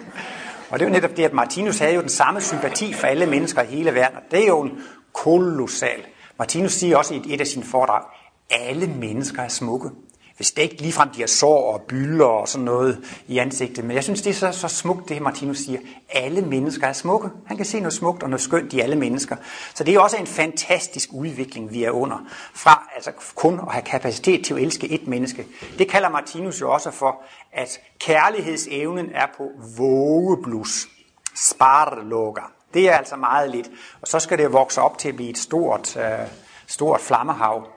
[0.70, 3.26] Og det er jo netop det, at Martinus havde jo den samme sympati for alle
[3.26, 4.18] mennesker i hele verden.
[4.18, 4.82] Og det er jo en
[5.14, 6.06] kolossal.
[6.40, 8.04] Martinus siger også i et af sine foredrag,
[8.50, 9.90] alle mennesker er smukke
[10.38, 13.86] hvis det ikke ligefrem de har sår og bylder og sådan noget i ansigtet.
[13.86, 15.80] Men jeg synes, det er så, så smukt, det Martinus siger.
[16.10, 17.30] Alle mennesker er smukke.
[17.46, 19.36] Han kan se noget smukt og noget skønt i alle mennesker.
[19.76, 22.18] Så det er også en fantastisk udvikling, vi er under.
[22.56, 25.46] Fra altså kun at have kapacitet til at elske et menneske.
[25.78, 27.22] Det kalder Martinus jo også for,
[27.54, 30.88] at kærlighedsevnen er på vågeblus.
[31.36, 32.52] Sparlukker.
[32.74, 33.70] Det er altså meget lidt.
[34.02, 36.28] Og så skal det vokse op til at blive et stort, øh,
[36.68, 37.68] stort flammehav.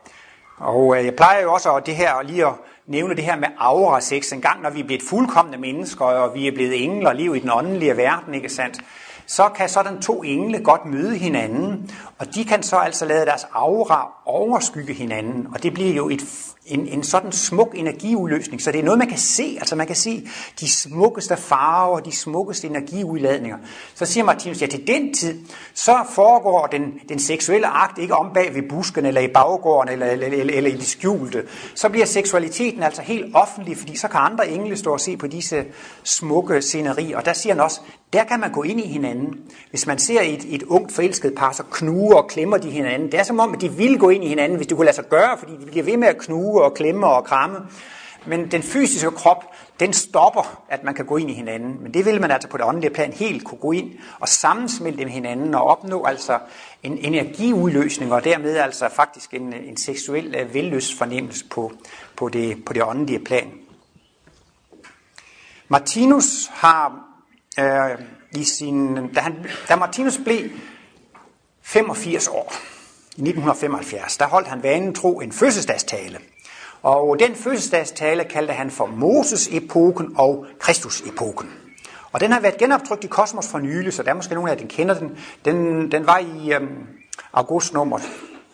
[0.59, 2.53] Og øh, jeg plejer jo også at det her lige at
[2.87, 4.33] nævne det her med aura sex.
[4.33, 7.37] En gang, når vi er blevet fuldkommende mennesker, og vi er blevet engle og liv
[7.37, 8.81] i den åndelige verden, ikke sandt?
[9.27, 13.47] så kan sådan to engle godt møde hinanden, og de kan så altså lade deres
[13.53, 16.23] aura overskygge hinanden, og det bliver jo et,
[16.66, 19.96] en, en sådan smuk energiudløsning, så det er noget, man kan se, altså man kan
[19.96, 20.29] se
[20.61, 23.57] de smukkeste farver, de smukkeste energiudladninger.
[23.94, 25.40] Så siger Martinus, ja til den tid,
[25.74, 30.07] så foregår den, den seksuelle akt ikke om bag ved busken, eller i baggården, eller,
[30.07, 31.42] eller, eller, eller i det skjulte.
[31.74, 35.26] Så bliver seksualiteten altså helt offentlig, fordi så kan andre engle stå og se på
[35.26, 35.64] disse
[36.05, 37.81] smukke scenerier, og der siger han også,
[38.12, 39.35] der kan man gå ind i hinanden.
[39.70, 43.12] Hvis man ser et, et ungt forelsket par, så knuger og klemmer de hinanden.
[43.12, 44.96] Det er som om, at de vil gå ind i hinanden, hvis du kunne lade
[44.96, 47.59] sig gøre, fordi de bliver ved med at knuge og klemme og kramme.
[48.27, 49.45] Men den fysiske krop,
[49.81, 51.83] den stopper, at man kan gå ind i hinanden.
[51.83, 55.05] Men det vil man altså på det åndelige plan helt kunne gå ind og sammensmelte
[55.05, 56.38] med hinanden og opnå altså
[56.83, 61.73] en energiudløsning, og dermed altså faktisk en, en seksuel øh, velløs fornemmelse på,
[62.16, 63.53] på, det, på det åndelige plan.
[65.69, 67.07] Martinus har
[67.61, 67.99] øh,
[68.33, 70.51] i sin, da, han, da Martinus blev
[71.62, 72.53] 85 år,
[73.16, 76.19] i 1975, der holdt han vanen tro en fødselsdagstale.
[76.83, 81.51] Og den fødselsdagstale kaldte han for Moses-epoken og Kristus-epoken.
[82.12, 84.55] Og den har været genoptrykt i Kosmos for nylig, så der er måske nogen af
[84.55, 85.19] jer, der kender den.
[85.45, 86.87] Den, den var i øhm,
[87.33, 87.99] august nummer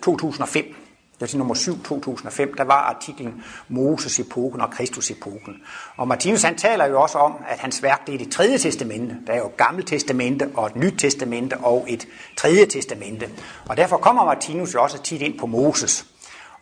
[0.02, 0.74] 2005
[1.22, 5.56] det er nummer 7, 2005, der var artiklen Moses-epoken og Kristus-epoken.
[5.96, 9.16] Og Martinus han taler jo også om, at hans værk det er det tredje testamente.
[9.26, 13.28] Der er jo et gammelt testamente og et nyt testamente og et tredje testamente.
[13.68, 16.06] Og derfor kommer Martinus jo også tit ind på Moses.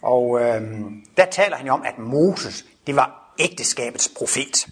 [0.02, 0.62] Og øh,
[1.16, 4.66] der taler han jo om, at Moses, det var ægteskabets profet.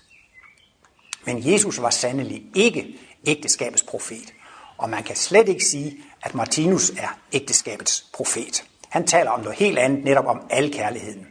[1.25, 4.35] Men Jesus var sandelig ikke ægteskabets profet.
[4.79, 8.65] Og man kan slet ikke sige, at Martinus er ægteskabets profet.
[8.89, 11.27] Han taler om noget helt andet, netop om al kærligheden.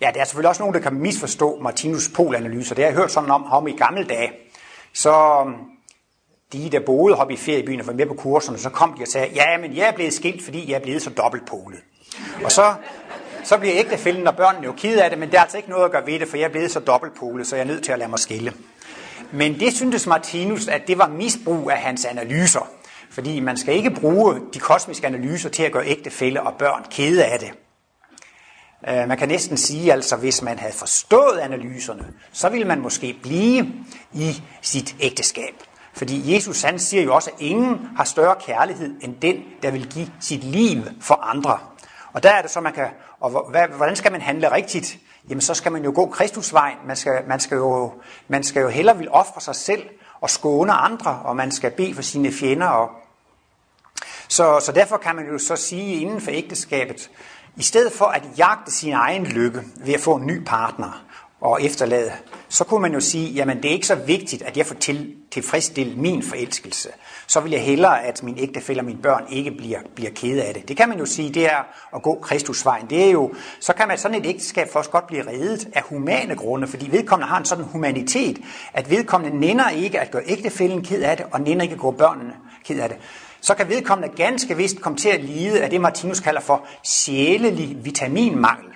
[0.00, 2.74] Ja, der er selvfølgelig også nogen, der kan misforstå Martinus polanalyser.
[2.74, 4.32] Det har jeg hørt sådan om ham i gamle dage.
[4.92, 5.54] Så øhm,
[6.52, 9.08] de, der boede oppe i feriebyen og var med på kurserne, så kom de og
[9.08, 11.80] sagde, ja, men jeg er blevet skilt, fordi jeg er blevet så dobbeltpolet.
[12.44, 12.74] Og så,
[13.44, 15.84] så bliver ægtefælden og børnene jo ked af det, men der er altså ikke noget
[15.84, 17.92] at gøre ved det, for jeg er blevet så dobbeltpolet, så jeg er nødt til
[17.92, 18.52] at lade mig skille.
[19.32, 22.68] Men det syntes Martinus, at det var misbrug af hans analyser.
[23.10, 27.24] Fordi man skal ikke bruge de kosmiske analyser til at gøre ægtefælde og børn kede
[27.24, 27.50] af det.
[28.88, 33.18] Øh, man kan næsten sige, altså hvis man havde forstået analyserne, så ville man måske
[33.22, 33.66] blive
[34.12, 35.54] i sit ægteskab.
[35.92, 39.86] Fordi Jesus han siger jo også, at ingen har større kærlighed end den, der vil
[39.86, 41.58] give sit liv for andre.
[42.12, 42.86] Og der er det så, man kan,
[43.24, 43.30] og
[43.76, 44.98] hvordan skal man handle rigtigt?
[45.28, 46.76] Jamen så skal man jo gå Kristusvejen.
[46.86, 47.92] Man skal, man skal, jo,
[48.28, 49.82] man skal jo hellere vil ofre sig selv
[50.20, 52.90] og skåne andre, og man skal bede for sine fjender og
[54.28, 57.10] så, så derfor kan man jo så sige inden for ægteskabet,
[57.56, 61.04] i stedet for at jagte sin egen lykke ved at få en ny partner
[61.40, 62.12] og efterlade,
[62.48, 65.16] så kunne man jo sige, jamen det er ikke så vigtigt, at jeg får til,
[65.30, 66.88] tilfredsstillet min forelskelse.
[67.26, 70.54] Så vil jeg hellere, at min ægtefælle og mine børn ikke bliver, bliver kede af
[70.54, 70.68] det.
[70.68, 72.86] Det kan man jo sige, det er at gå Kristusvejen.
[72.90, 76.36] Det er jo, så kan man sådan et ægteskab først godt blive reddet af humane
[76.36, 78.38] grunde, fordi vedkommende har en sådan humanitet,
[78.72, 81.90] at vedkommende nænder ikke at gøre ægtefælden ked af det, og nænder ikke at gå
[81.90, 82.32] børnene
[82.64, 82.98] ked af det
[83.44, 87.84] så kan vedkommende ganske vist komme til at lide af det, Martinus kalder for sjælelig
[87.84, 88.73] vitaminmangel.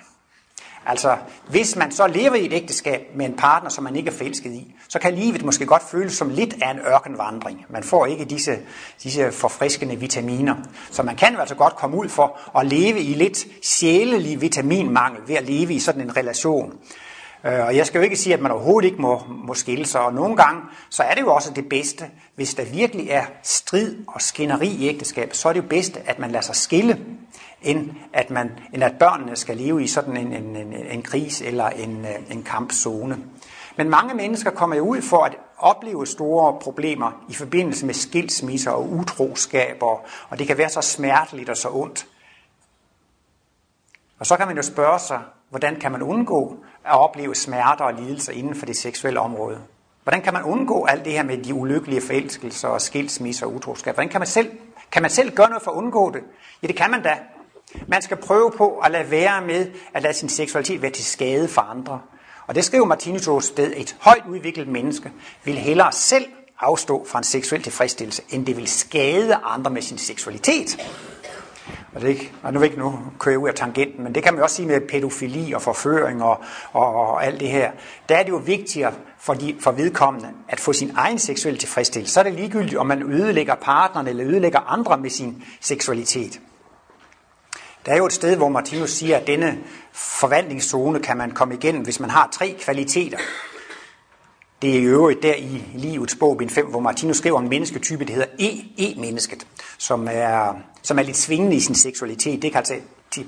[0.89, 1.17] Altså,
[1.49, 4.51] hvis man så lever i et ægteskab med en partner, som man ikke er forelsket
[4.51, 7.65] i, så kan livet måske godt føles som lidt af en ørkenvandring.
[7.69, 8.57] Man får ikke disse,
[9.03, 10.55] disse forfriskende vitaminer.
[10.91, 15.21] Så man kan jo altså godt komme ud for at leve i lidt sjælelig vitaminmangel
[15.27, 16.73] ved at leve i sådan en relation.
[17.45, 20.01] Øh, og jeg skal jo ikke sige, at man overhovedet ikke må, må skille sig,
[20.01, 23.95] og nogle gange, så er det jo også det bedste, hvis der virkelig er strid
[24.07, 26.99] og skænderi i ægteskab, så er det jo bedst, at man lader sig skille,
[27.61, 31.41] end at, man, end at børnene skal leve i sådan en, en, en, en kris
[31.41, 33.17] eller en, øh, en kampzone.
[33.75, 38.71] Men mange mennesker kommer jo ud for at opleve store problemer i forbindelse med skilsmisser
[38.71, 42.07] og utroskaber, og det kan være så smerteligt og så ondt.
[44.19, 47.93] Og så kan man jo spørge sig, hvordan kan man undgå at opleve smerter og
[47.93, 49.61] lidelser inden for det seksuelle område?
[50.03, 53.93] Hvordan kan man undgå alt det her med de ulykkelige forelskelser og skilsmisser og utroskab?
[53.93, 54.51] Hvordan kan man selv,
[54.91, 56.21] kan man selv gøre noget for at undgå det?
[56.61, 57.17] Ja, det kan man da.
[57.87, 61.47] Man skal prøve på at lade være med at lade sin seksualitet være til skade
[61.47, 62.01] for andre.
[62.47, 65.11] Og det skriver Martinus sted, et højt udviklet menneske
[65.43, 66.25] vil hellere selv
[66.59, 70.89] afstå fra en seksuel tilfredsstillelse, end det vil skade andre med sin seksualitet.
[71.93, 74.33] Og, det ikke, og nu vil ikke nu køre ud af tangenten, men det kan
[74.33, 76.41] man også sige med pædofili og forføring og,
[76.73, 77.71] og, og alt det her.
[78.09, 82.13] Der er det jo vigtigere for, de, for vedkommende at få sin egen seksuelle tilfredsstillelse,
[82.13, 86.39] så er det ligegyldigt, om man ødelægger partneren eller ødelægger andre med sin seksualitet.
[87.85, 89.59] Der er jo et sted, hvor Martinus siger, at denne
[89.91, 93.17] forvandlingszone kan man komme igennem, hvis man har tre kvaliteter.
[94.61, 97.49] Det er i øvrigt der i livets bog, bind 5, hvor Martinus skriver om en
[97.49, 102.41] mennesketype, det hedder E, E-mennesket, som er, som er lidt svingende i sin seksualitet.
[102.41, 102.75] Det kan altså
[103.11, 103.25] til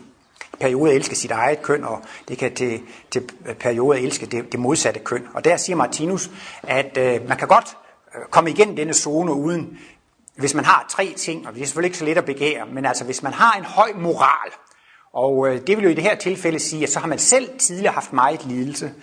[0.60, 5.00] perioder elske sit eget køn, og det kan til, til perioder elske det, det modsatte
[5.00, 5.28] køn.
[5.34, 6.32] Og der siger Martinus,
[6.64, 7.78] at øh, man kan godt
[8.16, 9.78] øh, komme igennem denne zone uden,
[10.36, 12.86] hvis man har tre ting, og det er selvfølgelig ikke så let at begære, men
[12.86, 14.52] altså hvis man har en høj moral,
[15.14, 17.60] og øh, det vil jo i det her tilfælde sige, at så har man selv
[17.60, 18.94] tidligere haft meget lidelse.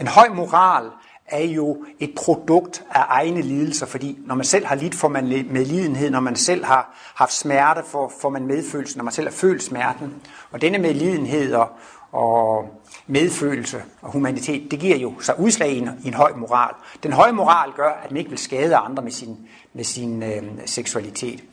[0.00, 0.90] En høj moral
[1.26, 5.46] er jo et produkt af egne lidelser, fordi når man selv har lidt, får man
[5.50, 9.32] medlidenhed, når man selv har haft smerte, får, får man medfølelse, når man selv har
[9.32, 10.14] følt smerten.
[10.50, 11.68] Og denne medlidenhed og,
[12.12, 12.68] og
[13.06, 16.74] medfølelse og humanitet, det giver jo sig udslag i en, i en høj moral.
[17.02, 20.42] Den høje moral gør, at man ikke vil skade andre med sin, med sin øh,
[20.66, 21.44] seksualitet.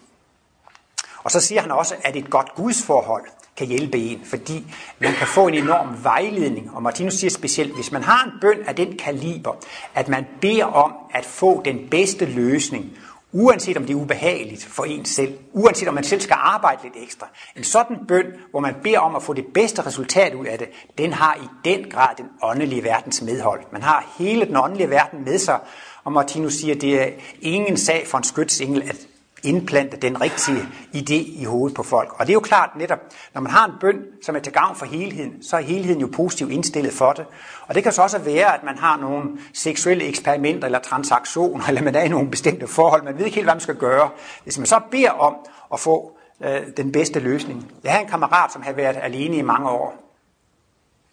[1.24, 3.24] Og så siger han også, at et godt gudsforhold
[3.58, 4.66] kan hjælpe en, fordi
[5.00, 6.76] man kan få en enorm vejledning.
[6.76, 9.56] Og Martinus siger specielt, hvis man har en bøn af den kaliber,
[9.96, 12.98] at man beder om at få den bedste løsning,
[13.32, 16.94] uanset om det er ubehageligt for en selv, uanset om man selv skal arbejde lidt
[17.04, 17.28] ekstra.
[17.56, 20.68] En sådan bøn, hvor man beder om at få det bedste resultat ud af det,
[20.98, 23.62] den har i den grad den åndelige verdens medhold.
[23.72, 25.60] Man har hele den åndelige verden med sig,
[26.04, 27.08] og Martinus siger, at det er
[27.42, 29.08] ingen sag for en skytsengel at
[29.44, 30.62] indplante den rigtige
[30.96, 32.20] idé i hovedet på folk.
[32.20, 33.00] Og det er jo klart netop,
[33.34, 36.10] når man har en bøn, som er til gavn for helheden, så er helheden jo
[36.14, 37.26] positivt indstillet for det.
[37.68, 41.82] Og det kan så også være, at man har nogle seksuelle eksperimenter eller transaktioner, eller
[41.82, 43.04] man er i nogle bestemte forhold.
[43.04, 44.10] Man ved ikke helt, hvad man skal gøre.
[44.44, 45.36] Hvis man så beder om
[45.74, 47.72] at få øh, den bedste løsning.
[47.84, 50.18] Jeg havde en kammerat, som havde været alene i mange år.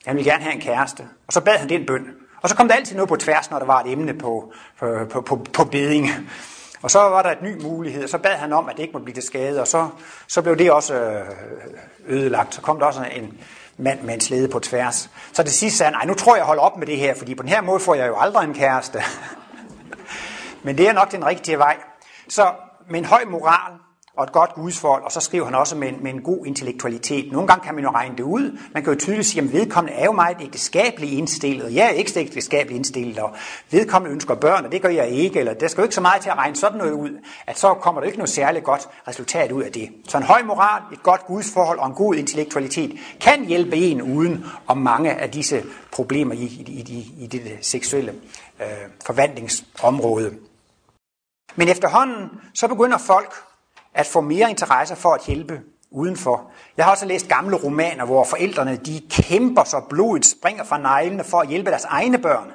[0.06, 1.08] Han ville gerne have en kæreste.
[1.26, 2.06] Og så bad han den bøn.
[2.42, 4.86] Og så kom der altid noget på tværs, når der var et emne på, på,
[5.10, 6.08] på, på, på beding.
[6.82, 8.92] Og så var der et ny mulighed, og så bad han om, at det ikke
[8.92, 9.88] måtte blive til skade, og så,
[10.28, 11.26] så blev det også øh,
[12.06, 12.54] ødelagt.
[12.54, 13.38] Så kom der også en
[13.76, 15.10] mand med en slede på tværs.
[15.32, 17.14] Så det sidste sagde han, nej, nu tror jeg, jeg holder op med det her,
[17.14, 19.02] fordi på den her måde får jeg jo aldrig en kæreste.
[20.64, 21.76] Men det er nok den rigtige vej.
[22.28, 22.52] Så
[22.90, 23.72] med en høj moral,
[24.18, 27.32] og et godt gudsforhold, og så skriver han også med en, med en god intellektualitet.
[27.32, 28.58] Nogle gange kan man jo regne det ud.
[28.74, 31.74] Man kan jo tydeligt sige, at vedkommende er jo meget ægteskabeligt indstillet.
[31.74, 33.34] Jeg er ikke ægteskabeligt indstillet, og
[33.70, 35.40] vedkommende ønsker børn, og det gør jeg ikke.
[35.40, 37.10] Eller der skal jo ikke så meget til at regne sådan noget ud,
[37.46, 39.88] at så kommer der ikke noget særligt godt resultat ud af det.
[40.08, 44.44] Så en høj moral, et godt gudsforhold og en god intellektualitet kan hjælpe en uden
[44.66, 48.14] om mange af disse problemer i, i, i, i det seksuelle
[48.60, 48.66] øh,
[49.06, 50.34] forvandlingsområde.
[51.56, 53.47] Men efterhånden, så begynder folk
[53.94, 56.50] at få mere interesse for at hjælpe udenfor.
[56.76, 61.24] Jeg har også læst gamle romaner, hvor forældrene de kæmper så blodet springer fra neglene
[61.24, 62.52] for at hjælpe deres egne børn.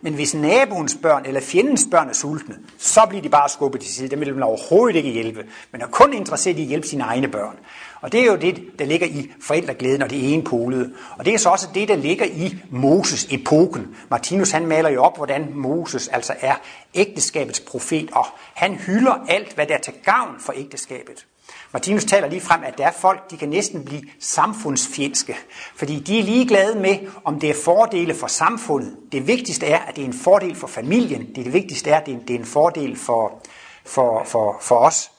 [0.00, 3.94] Men hvis naboens børn eller fjendens børn er sultne, så bliver de bare skubbet til
[3.94, 4.08] side.
[4.08, 7.28] Dem vil man overhovedet ikke hjælpe, men er kun interesseret i at hjælpe sine egne
[7.28, 7.58] børn.
[8.06, 10.92] Og det er jo det, der ligger i forældreglæden og det ene polede.
[11.18, 13.96] Og det er så også det, der ligger i Moses-epoken.
[14.10, 16.54] Martinus han maler jo op, hvordan Moses altså er
[16.94, 21.26] ægteskabets profet, og han hylder alt, hvad der er til gavn for ægteskabet.
[21.72, 25.36] Martinus taler lige frem, at der er folk, de kan næsten blive samfundsfjendske,
[25.76, 28.96] fordi de er ligeglade med, om det er fordele for samfundet.
[29.12, 31.26] Det vigtigste er, at det er en fordel for familien.
[31.26, 33.42] Det, det vigtigste er, at det er en fordel for,
[33.84, 35.10] for, for, for os.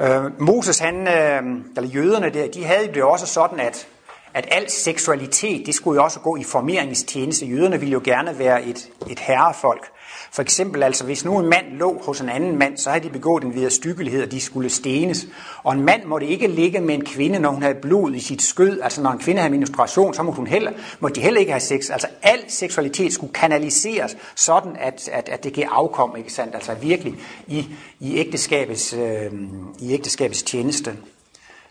[0.00, 1.42] Øh, Moses, han, øh,
[1.76, 3.86] eller jøderne der, de havde det også sådan, at,
[4.34, 7.46] at al seksualitet, det skulle jo også gå i formeringstjeneste.
[7.46, 9.90] Jøderne ville jo gerne være et, et herrefolk.
[10.32, 13.10] For eksempel altså, hvis nu en mand lå hos en anden mand, så havde de
[13.10, 15.26] begået en videre styggelighed, og de skulle stenes.
[15.62, 18.42] Og en mand måtte ikke ligge med en kvinde, når hun havde blod i sit
[18.42, 18.80] skød.
[18.80, 21.60] Altså når en kvinde havde menstruation, så måtte, hun heller, måtte de heller ikke have
[21.60, 21.90] sex.
[21.90, 26.54] Altså al seksualitet skulle kanaliseres sådan, at, at, at det gav afkom, ikke sandt?
[26.54, 27.14] Altså virkelig
[27.46, 27.66] i,
[28.00, 29.32] i, ægteskabets, øh,
[29.78, 30.92] i ægteskabets tjeneste.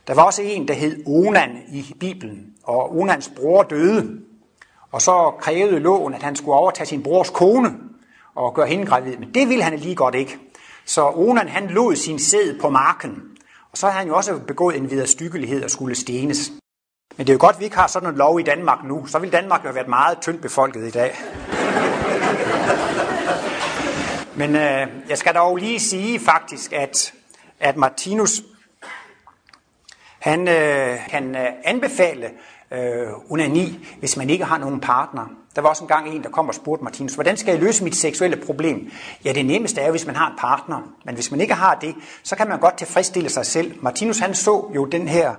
[0.08, 4.20] Der var også en, der hed Onan i Bibelen, og Onans bror døde.
[4.92, 7.89] Og så krævede loven, at han skulle overtage sin brors kone
[8.40, 9.18] og gøre hende gravid.
[9.18, 10.38] Men det ville han lige godt ikke.
[10.86, 13.22] Så Onan han lod sin sæd på marken.
[13.72, 16.52] Og så havde han jo også begået en videre stykkelighed og skulle stenes.
[17.18, 19.06] Men det er jo godt, at vi ikke har sådan en lov i Danmark nu.
[19.06, 21.16] Så ville Danmark jo have været meget tyndt befolket i dag.
[24.36, 27.14] Men øh, jeg skal dog lige sige faktisk, at,
[27.60, 28.42] at Martinus
[30.20, 32.30] han øh, kan øh, anbefale
[32.72, 35.39] øh, onani, hvis man ikke har nogen partner.
[35.56, 37.96] Der var også engang en, der kom og spurgte Martinus, hvordan skal jeg løse mit
[37.96, 38.92] seksuelle problem?
[39.26, 40.82] Ja, det nemmeste er hvis man har en partner.
[41.06, 43.74] Men hvis man ikke har det, så kan man godt tilfredsstille sig selv.
[43.82, 45.36] Martinus han så jo den her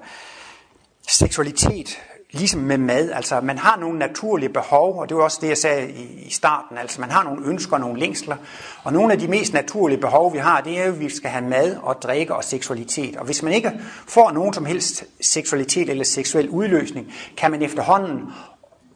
[1.08, 1.98] seksualitet
[2.32, 5.58] ligesom med mad, altså man har nogle naturlige behov, og det var også det, jeg
[5.58, 8.36] sagde i, i starten, altså man har nogle ønsker og nogle længsler,
[8.84, 11.30] og nogle af de mest naturlige behov, vi har, det er jo, at vi skal
[11.30, 13.16] have mad og drikke og seksualitet.
[13.16, 13.72] Og hvis man ikke
[14.06, 18.20] får nogen som helst seksualitet eller seksuel udløsning, kan man efterhånden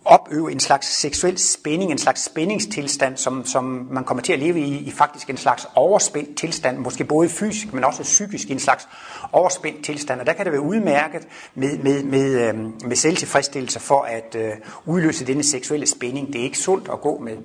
[0.05, 4.61] opøve en slags seksuel spænding, en slags spændingstilstand, som, som man kommer til at leve
[4.61, 8.89] i, i faktisk en slags overspændt tilstand, måske både fysisk, men også psykisk, en slags
[9.33, 10.21] overspændt tilstand.
[10.21, 12.55] Og der kan det være udmærket med, med, med, øh,
[12.89, 14.53] med selvtilfredsstillelse for at øh,
[14.87, 16.33] udløse denne seksuelle spænding.
[16.33, 17.37] Det er ikke sundt at gå med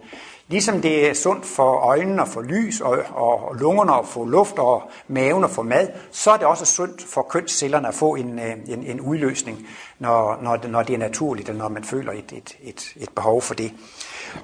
[0.50, 4.60] Ligesom det er sundt for øjnene at få lys, og, og lungerne at få luft,
[4.60, 8.40] og maven at få mad, så er det også sundt for kønscellerne at få en,
[8.40, 9.68] øh, en, en udløsning,
[10.00, 13.42] når, når, når det er naturligt, eller når man føler et, et, et, et behov
[13.42, 13.72] for det.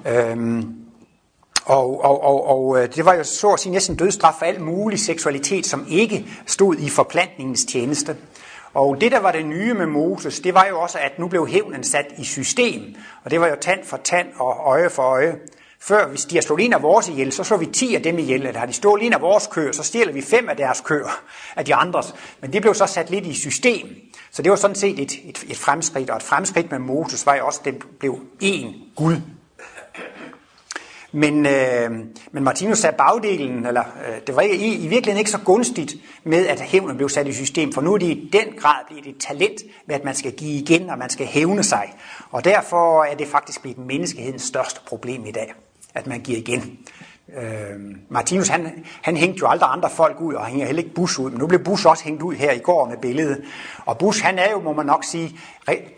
[0.06, 0.74] Øhm,
[1.64, 4.60] og, og, og, og øh, det var jo så at sige næsten dødstraf for al
[4.60, 8.16] mulig seksualitet, som ikke stod i forplantningens tjeneste.
[8.74, 11.46] Og det, der var det nye med Moses, det var jo også, at nu blev
[11.46, 12.82] hævnen sat i system.
[13.24, 15.36] Og det var jo tand for tand og øje for øje.
[15.80, 18.18] Før, hvis de har slået en af vores ihjel, så slår vi 10 af dem
[18.18, 18.46] ihjel.
[18.46, 21.22] Eller har de stjålet en af vores køer, så stjæler vi fem af deres køer,
[21.56, 22.14] af de andres.
[22.40, 23.88] Men det blev så sat lidt i system.
[24.30, 26.10] Så det var sådan set et, et, et fremskridt.
[26.10, 29.16] Og et fremskridt med Moses var jo også, at det blev én Gud.
[31.12, 31.90] Men, øh,
[32.32, 35.94] men Martinus sagde bagdelen, eller øh, det var ikke, i, i virkeligheden ikke så gunstigt
[36.24, 39.06] med, at hævnen blev sat i system, for nu er det i den grad blevet
[39.06, 41.94] et talent med, at man skal give igen, og man skal hævne sig.
[42.30, 45.54] Og derfor er det faktisk blevet menneskehedens største problem i dag
[45.96, 46.78] at man giver igen.
[47.36, 50.94] Øh, Martinus, han, han hængte jo aldrig andre folk ud, og han hænger heller ikke
[50.94, 53.44] Bush ud, men nu blev Bush også hængt ud her i går med billedet.
[53.86, 55.38] Og Bush, han er jo, må man nok sige,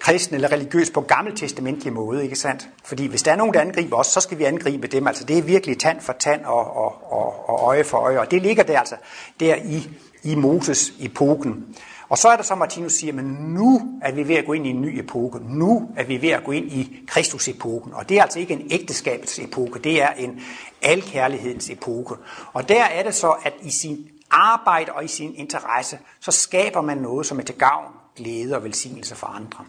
[0.00, 2.68] kristen eller religiøs på gammeltestamentlig måde, ikke sandt?
[2.84, 5.06] Fordi hvis der er nogen, der angriber os, så skal vi angribe dem.
[5.06, 8.30] Altså det er virkelig tand for tand og, og, og, og øje for øje, og
[8.30, 8.96] det ligger der altså
[9.40, 9.90] der i,
[10.22, 11.64] i Moses-epoken.
[12.08, 14.66] Og så er der så, Martinus siger, men nu er vi ved at gå ind
[14.66, 15.38] i en ny epoke.
[15.38, 17.94] Nu er vi ved at gå ind i Kristus-epoken.
[17.94, 20.40] Og det er altså ikke en ægteskabets epoke, det er en
[20.82, 22.14] alkærlighedens epoke.
[22.52, 26.80] Og der er det så, at i sin arbejde og i sin interesse, så skaber
[26.80, 29.64] man noget, som er til gavn, glæde og velsignelse for andre.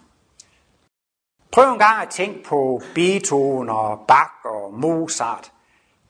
[1.51, 5.51] Prøv en gang at tænke på Beethoven og Bach og Mozart.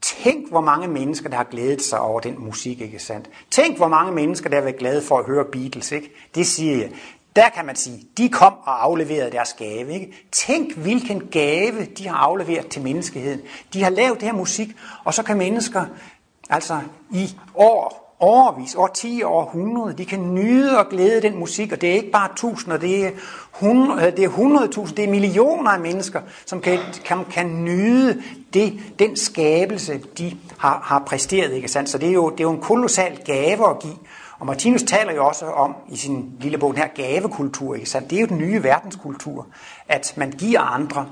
[0.02, 3.30] Tænk, hvor mange mennesker, der har glædet sig over den musik, ikke sandt?
[3.52, 6.12] Tænk, hvor mange mennesker, der har været glade for at høre Beatles, ikke?
[6.36, 6.92] Det siger jeg.
[7.36, 9.94] Der kan man sige, de kom og afleverede deres gave.
[9.94, 10.28] Ikke?
[10.32, 13.42] Tænk, hvilken gave de har afleveret til menneskeheden.
[13.74, 14.70] De har lavet det her musik,
[15.04, 15.86] og så kan mennesker
[16.50, 16.82] altså
[17.12, 19.98] i år overvis, år 10, år 100.
[19.98, 23.12] De kan nyde og glæde den musik, og det er ikke bare tusinder, det er,
[23.52, 28.22] hundrede, øh, det er 100.000, det er millioner af mennesker, som kan, kan, kan nyde
[28.54, 31.54] det, den skabelse, de har, har præsteret.
[31.54, 31.90] Ikke sandt?
[31.90, 33.96] Så det er, jo, det er jo en kolossal gave at give.
[34.40, 37.76] Og Martinus taler jo også om i sin lille bog, den her gavekultur.
[37.76, 38.10] Ikke sandt?
[38.10, 39.48] Det er jo den nye verdenskultur,
[39.88, 41.08] at man giver andre.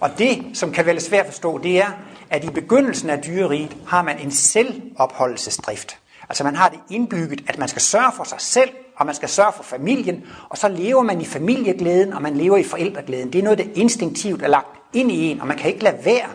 [0.00, 1.90] Og det, som kan være svært at forstå, det er,
[2.30, 6.01] at i begyndelsen af dyreriet har man en selvopholdelsesdrift.
[6.28, 9.28] Altså man har det indbygget, at man skal sørge for sig selv, og man skal
[9.28, 13.32] sørge for familien, og så lever man i familieglæden, og man lever i forældreglæden.
[13.32, 16.04] Det er noget, der instinktivt er lagt ind i en, og man kan ikke lade
[16.04, 16.28] være.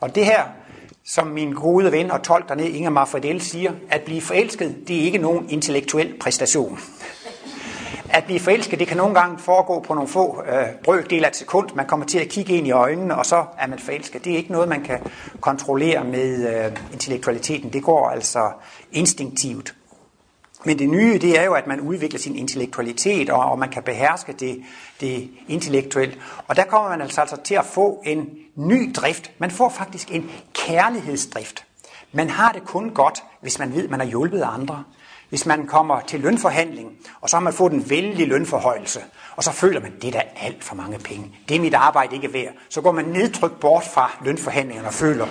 [0.00, 0.42] Og det her,
[1.04, 5.04] som min gode ven og tolk dernede, Inger Marfredel, siger, at blive forelsket, det er
[5.04, 6.78] ikke nogen intellektuel præstation.
[8.14, 11.36] At blive forelsket, det kan nogle gange foregå på nogle få øh, brøkdel af et
[11.36, 11.68] sekund.
[11.74, 14.24] Man kommer til at kigge ind i øjnene, og så er man forelsket.
[14.24, 15.00] Det er ikke noget, man kan
[15.40, 17.72] kontrollere med øh, intellektualiteten.
[17.72, 18.50] Det går altså
[18.92, 19.74] instinktivt.
[20.64, 23.82] Men det nye, det er jo, at man udvikler sin intellektualitet, og, og man kan
[23.82, 24.62] beherske det,
[25.00, 26.18] det intellektuelt.
[26.48, 29.30] Og der kommer man altså, altså til at få en ny drift.
[29.38, 31.64] Man får faktisk en kærlighedsdrift.
[32.12, 34.84] Man har det kun godt, hvis man ved, at man har hjulpet andre.
[35.32, 39.00] Hvis man kommer til lønforhandling, og så har man fået en vældig lønforhøjelse,
[39.36, 41.30] og så føler man, det er da alt for mange penge.
[41.48, 42.52] Det er mit arbejde ikke værd.
[42.68, 45.26] Så går man nedtrykt bort fra lønforhandlingerne og føler,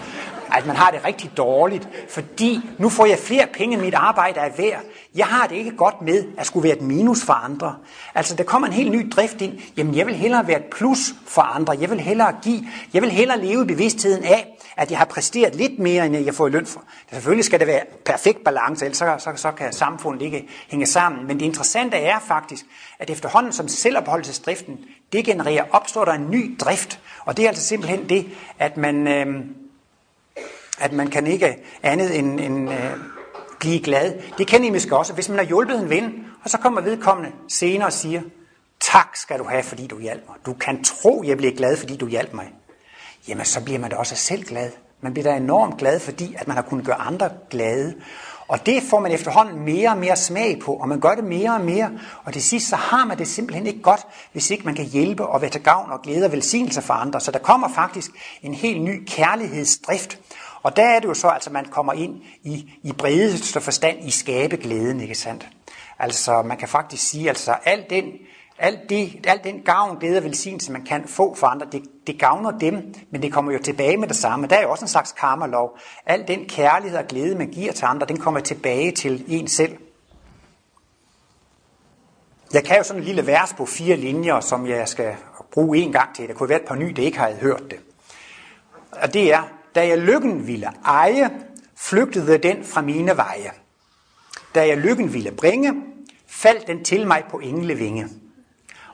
[0.58, 4.40] at man har det rigtig dårligt, fordi nu får jeg flere penge, end mit arbejde
[4.40, 4.82] er værd.
[5.16, 7.76] Jeg har det ikke godt med at skulle være et minus for andre.
[8.16, 9.60] Altså, der kommer en helt ny drift ind.
[9.78, 11.78] Jamen, jeg vil hellere være et plus for andre.
[11.80, 12.64] Jeg vil hellere give.
[12.94, 16.34] Jeg vil hellere leve i bevidstheden af, at jeg har præsteret lidt mere, end jeg
[16.34, 16.84] får i løn for.
[17.12, 21.28] Selvfølgelig skal det være perfekt balance, ellers så, så, så kan samfundet ikke hænge sammen.
[21.28, 22.66] Men det interessante er faktisk,
[23.00, 24.80] at efterhånden som selvopholdelsesdriften
[25.14, 27.00] degenererer, opstår der en ny drift.
[27.26, 28.26] Og det er altså simpelthen det,
[28.60, 29.46] at man, øh,
[30.82, 32.92] at man kan ikke andet end, end øh,
[33.60, 34.14] blive glad.
[34.38, 37.32] Det kender I måske også, hvis man har hjulpet en ven, og så kommer vedkommende
[37.48, 38.22] senere og siger,
[38.80, 40.38] tak skal du have, fordi du hjalp mig.
[40.46, 42.54] Du kan tro, jeg bliver glad, fordi du hjalp mig.
[43.28, 44.72] Jamen, så bliver man da også selv glad.
[45.02, 47.96] Man bliver da enormt glad, fordi at man har kunnet gøre andre glade.
[48.48, 51.54] Og det får man efterhånden mere og mere smag på, og man gør det mere
[51.56, 51.92] og mere.
[52.24, 55.26] Og til sidst så har man det simpelthen ikke godt, hvis ikke man kan hjælpe
[55.26, 57.22] og være til gavn og glæde og velsignelse for andre.
[57.22, 58.12] Så der kommer faktisk
[58.42, 60.20] en helt ny kærlighedsdrift.
[60.64, 63.98] Og der er det jo så, at altså, man kommer ind i, i bredeste forstand
[64.04, 65.48] i skabeglæden, ikke sandt?
[66.00, 68.06] Altså man kan faktisk sige, altså al den
[68.62, 72.20] alt, det, alt den gavn, glæde og velsignelse, man kan få for andre, det, det
[72.20, 74.48] gavner dem, men det kommer jo tilbage med det samme.
[74.48, 75.78] Der er jo også en slags karma-lov.
[76.06, 79.78] Al den kærlighed og glæde, man giver til andre, den kommer tilbage til en selv.
[82.54, 85.16] Jeg kan jo sådan en lille vers på fire linjer, som jeg skal
[85.52, 86.28] bruge en gang til.
[86.28, 87.80] Der kunne være et par nye, der ikke har hørt det.
[88.92, 89.44] Og det er,
[89.76, 91.30] da jeg lykken ville eje,
[91.78, 93.52] flygtede den fra mine veje.
[94.56, 95.74] Da jeg lykken ville bringe,
[96.28, 98.08] faldt den til mig på englevinge.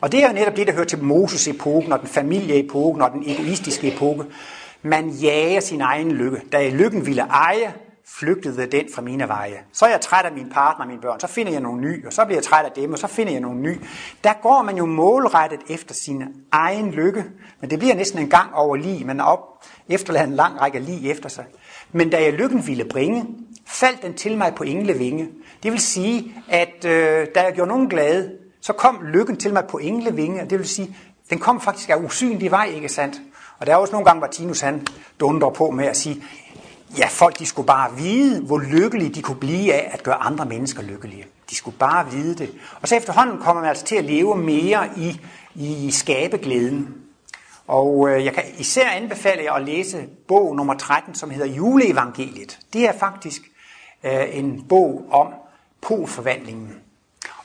[0.01, 3.23] Og det er jo netop det, der hører til Moses-epoken og den familieepoken og den
[3.25, 4.25] egoistiske epoke.
[4.81, 6.41] Man jager sin egen lykke.
[6.51, 7.73] Da jeg lykken ville eje,
[8.19, 9.63] flygtede den fra mine veje.
[9.73, 12.05] Så er jeg træt af min partner og mine børn, så finder jeg nogle ny,
[12.05, 13.81] og så bliver jeg træt af dem, og så finder jeg nogle ny.
[14.23, 17.25] Der går man jo målrettet efter sin egen lykke,
[17.61, 19.39] men det bliver næsten en gang over lige, man op,
[19.89, 21.45] efterlade en lang række lige efter sig.
[21.91, 23.25] Men da jeg lykken ville bringe,
[23.67, 25.29] faldt den til mig på englevinge.
[25.63, 28.31] Det vil sige, at øh, da jeg gjorde nogen glade,
[28.61, 30.95] så kom lykken til mig på englevinge, det vil sige,
[31.29, 33.21] den kom faktisk af usynlig vej, ikke sandt?
[33.59, 34.87] Og der er også nogle gange, hvor Tinus han
[35.19, 36.23] dundrer på med at sige,
[36.97, 40.45] ja, folk de skulle bare vide, hvor lykkelige de kunne blive af at gøre andre
[40.45, 41.25] mennesker lykkelige.
[41.49, 42.49] De skulle bare vide det.
[42.81, 45.21] Og så efterhånden kommer man altså til at leve mere i,
[45.55, 47.06] i skabeglæden.
[47.67, 52.59] Og øh, jeg kan især anbefale jer at læse bog nummer 13, som hedder Juleevangeliet.
[52.73, 53.41] Det er faktisk
[54.03, 55.27] øh, en bog om
[55.81, 56.75] polforvandlingen.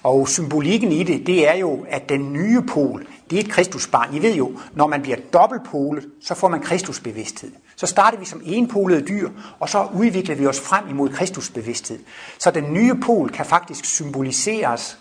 [0.02, 4.14] Og symbolikken i det, det er jo, at den nye pol, det er et kristusbarn.
[4.14, 7.50] I ved jo, når man bliver dobbeltpolet, så får man kristusbevidsthed.
[7.76, 11.98] Så starter vi som enpolede dyr, og så udvikler vi os frem imod kristusbevidsthed.
[12.38, 14.98] Så den nye pol kan faktisk symboliseres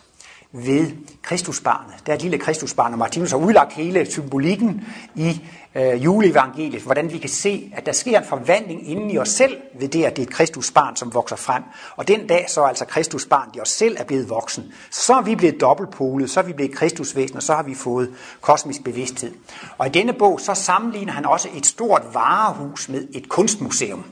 [0.54, 0.92] ved
[1.22, 1.94] Kristusbarnet.
[2.06, 5.42] Der er et lille Kristusbarn, og Martinus har udlagt hele symbolikken i
[5.76, 9.58] øh, juleevangeliet, hvordan vi kan se, at der sker en forvandling inden i os selv
[9.80, 11.64] ved det, at det er et Kristusbarn, som vokser frem.
[11.96, 14.74] Og den dag så er altså Kristusbarn, i os selv er blevet voksen.
[14.90, 18.10] Så er vi blevet dobbeltpolet, så er vi blevet Kristusvæsen, og så har vi fået
[18.42, 19.34] kosmisk bevidsthed.
[19.78, 24.06] Og i denne bog, så sammenligner han også et stort varehus med et kunstmuseum.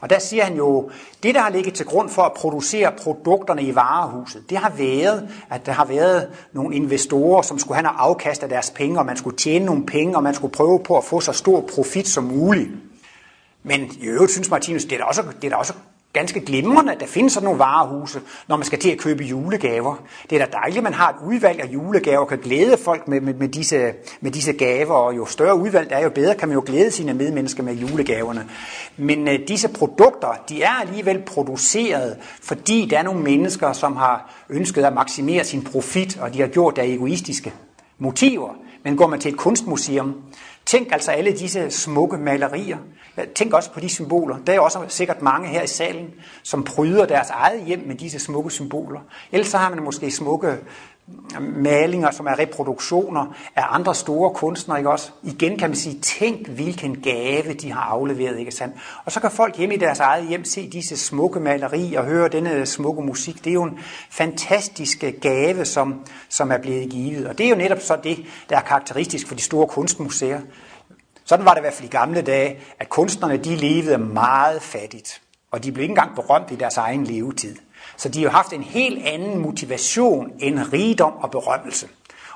[0.00, 0.90] Og der siger han jo,
[1.22, 5.28] det der har ligget til grund for at producere produkterne i varehuset, det har været,
[5.50, 9.06] at der har været nogle investorer, som skulle have noget afkast af deres penge, og
[9.06, 12.08] man skulle tjene nogle penge, og man skulle prøve på at få så stor profit
[12.08, 12.70] som muligt.
[13.62, 15.72] Men i øvrigt synes Martinus, det er da også, det er da også
[16.12, 19.96] ganske glimrende, at der findes sådan nogle varehuse, når man skal til at købe julegaver.
[20.30, 23.08] Det er da dejligt, at man har et udvalg af julegaver, og kan glæde folk
[23.08, 26.34] med, med, med, disse, med disse gaver, og jo større udvalg der er, jo bedre
[26.34, 28.48] kan man jo glæde sine medmennesker med julegaverne.
[28.96, 34.44] Men øh, disse produkter, de er alligevel produceret, fordi der er nogle mennesker, som har
[34.48, 37.52] ønsket at maksimere sin profit, og de har gjort det af egoistiske
[37.98, 38.54] motiver.
[38.84, 40.14] Men går man til et kunstmuseum,
[40.68, 42.78] tænk altså alle disse smukke malerier.
[43.34, 44.38] Tænk også på de symboler.
[44.38, 46.10] Der er også sikkert mange her i salen,
[46.42, 49.00] som pryder deres eget hjem med disse smukke symboler.
[49.32, 50.56] Ellers så har man måske smukke
[51.40, 55.10] malinger, som er reproduktioner af andre store kunstnere, ikke også?
[55.22, 58.74] Igen kan man sige, tænk hvilken gave de har afleveret, ikke sandt?
[59.04, 62.28] Og så kan folk hjemme i deres eget hjem se disse smukke malerier og høre
[62.28, 63.44] denne smukke musik.
[63.44, 63.78] Det er jo en
[64.10, 67.26] fantastisk gave, som, som er blevet givet.
[67.26, 70.40] Og det er jo netop så det, der er karakteristisk for de store kunstmuseer.
[71.24, 75.20] Sådan var det i hvert fald i gamle dage, at kunstnerne de levede meget fattigt.
[75.50, 77.56] Og de blev ikke engang berømt i deres egen levetid.
[77.98, 81.88] Så de har haft en helt anden motivation end rigdom og berømmelse.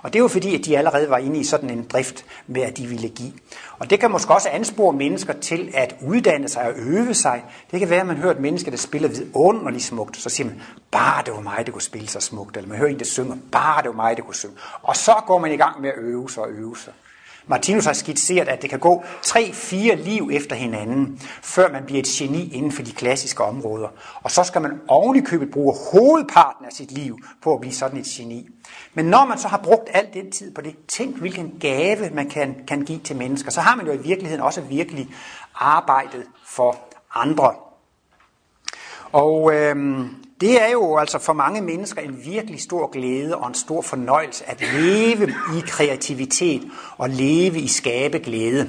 [0.02, 2.62] Og det er jo fordi, at de allerede var inde i sådan en drift med,
[2.62, 3.32] at de ville give.
[3.78, 7.44] Og det kan måske også anspore mennesker til at uddanne sig og øve sig.
[7.70, 10.16] Det kan være, at man hører et menneske, der spiller vidunderligt smukt.
[10.16, 12.56] Så siger man, bare det var mig, der kunne spille så smukt.
[12.56, 14.54] Eller man hører en, der synger, bare det var mig, der kunne synge.
[14.82, 16.92] Og så går man i gang med at øve sig og øve sig.
[17.46, 22.06] Martinus har skitseret, at det kan gå tre-fire liv efter hinanden, før man bliver et
[22.06, 23.88] geni inden for de klassiske områder.
[24.22, 27.98] Og så skal man ovenikøbet købet bruge hovedparten af sit liv på at blive sådan
[27.98, 28.48] et geni.
[28.94, 32.28] Men når man så har brugt al den tid på det, tænk hvilken gave man
[32.28, 33.50] kan, kan give til mennesker.
[33.50, 35.08] Så har man jo i virkeligheden også virkelig
[35.54, 36.76] arbejdet for
[37.14, 37.54] andre.
[39.12, 40.08] Og øhm,
[40.42, 44.44] det er jo altså for mange mennesker en virkelig stor glæde og en stor fornøjelse
[44.50, 46.62] at leve i kreativitet
[46.96, 48.68] og leve i skabe glæde.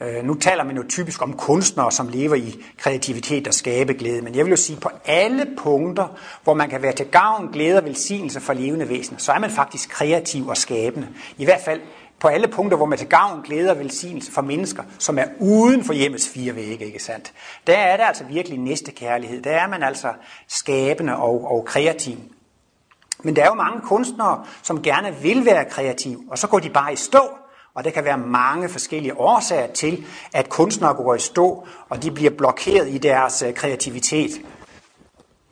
[0.00, 4.22] Øh, nu taler man jo typisk om kunstnere, som lever i kreativitet og skabe glæde,
[4.22, 7.78] men jeg vil jo sige, på alle punkter, hvor man kan være til gavn, glæde
[7.78, 11.08] og velsignelse for levende væsener, så er man faktisk kreativ og skabende.
[11.38, 11.80] I hvert fald
[12.26, 15.84] på alle punkter, hvor man til gavn, glæder og velsignelse for mennesker, som er uden
[15.84, 17.32] for hjemmets fire vægge, ikke sandt?
[17.66, 19.42] Der er det altså virkelig næste kærlighed.
[19.42, 20.12] Der er man altså
[20.48, 22.16] skabende og, og kreativ.
[23.22, 26.70] Men der er jo mange kunstnere, som gerne vil være kreative, og så går de
[26.70, 27.20] bare i stå,
[27.74, 32.10] og der kan være mange forskellige årsager til, at kunstnere går i stå, og de
[32.10, 34.30] bliver blokeret i deres øh, kreativitet.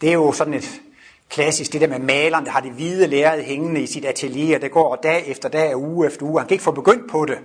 [0.00, 0.80] Det er jo sådan et
[1.35, 4.70] klassisk, det der med maleren, der har det hvide lærred hængende i sit atelier, det
[4.70, 6.41] går dag efter dag, uge efter uge.
[6.41, 7.39] Han kan ikke få begyndt på det.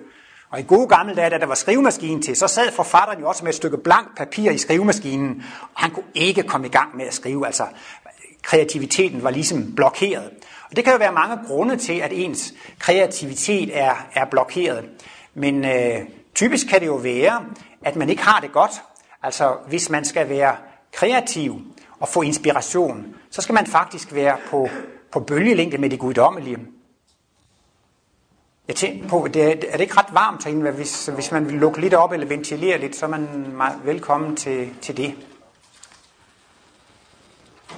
[0.50, 3.44] Og i gode gamle dage, da der var skrivemaskinen til, så sad forfatteren jo også
[3.44, 7.06] med et stykke blankt papir i skrivemaskinen, og han kunne ikke komme i gang med
[7.06, 7.46] at skrive.
[7.46, 7.64] Altså,
[8.42, 10.30] kreativiteten var ligesom blokeret.
[10.70, 14.86] Og det kan jo være mange grunde til, at ens kreativitet er, er blokeret.
[15.34, 16.00] Men øh,
[16.36, 17.46] typisk kan det jo være,
[17.86, 18.72] at man ikke har det godt.
[19.24, 20.56] Altså, hvis man skal være
[20.94, 21.62] kreativ
[22.00, 24.70] og få inspiration, så skal man faktisk være på,
[25.12, 26.58] på bølgelængde med det guddommelige.
[28.68, 31.54] Jeg tænker på, det er, er det ikke ret varmt herinde, hvis, hvis man vil
[31.54, 35.16] lukke lidt op eller ventilere lidt, så er man meget velkommen til, til det.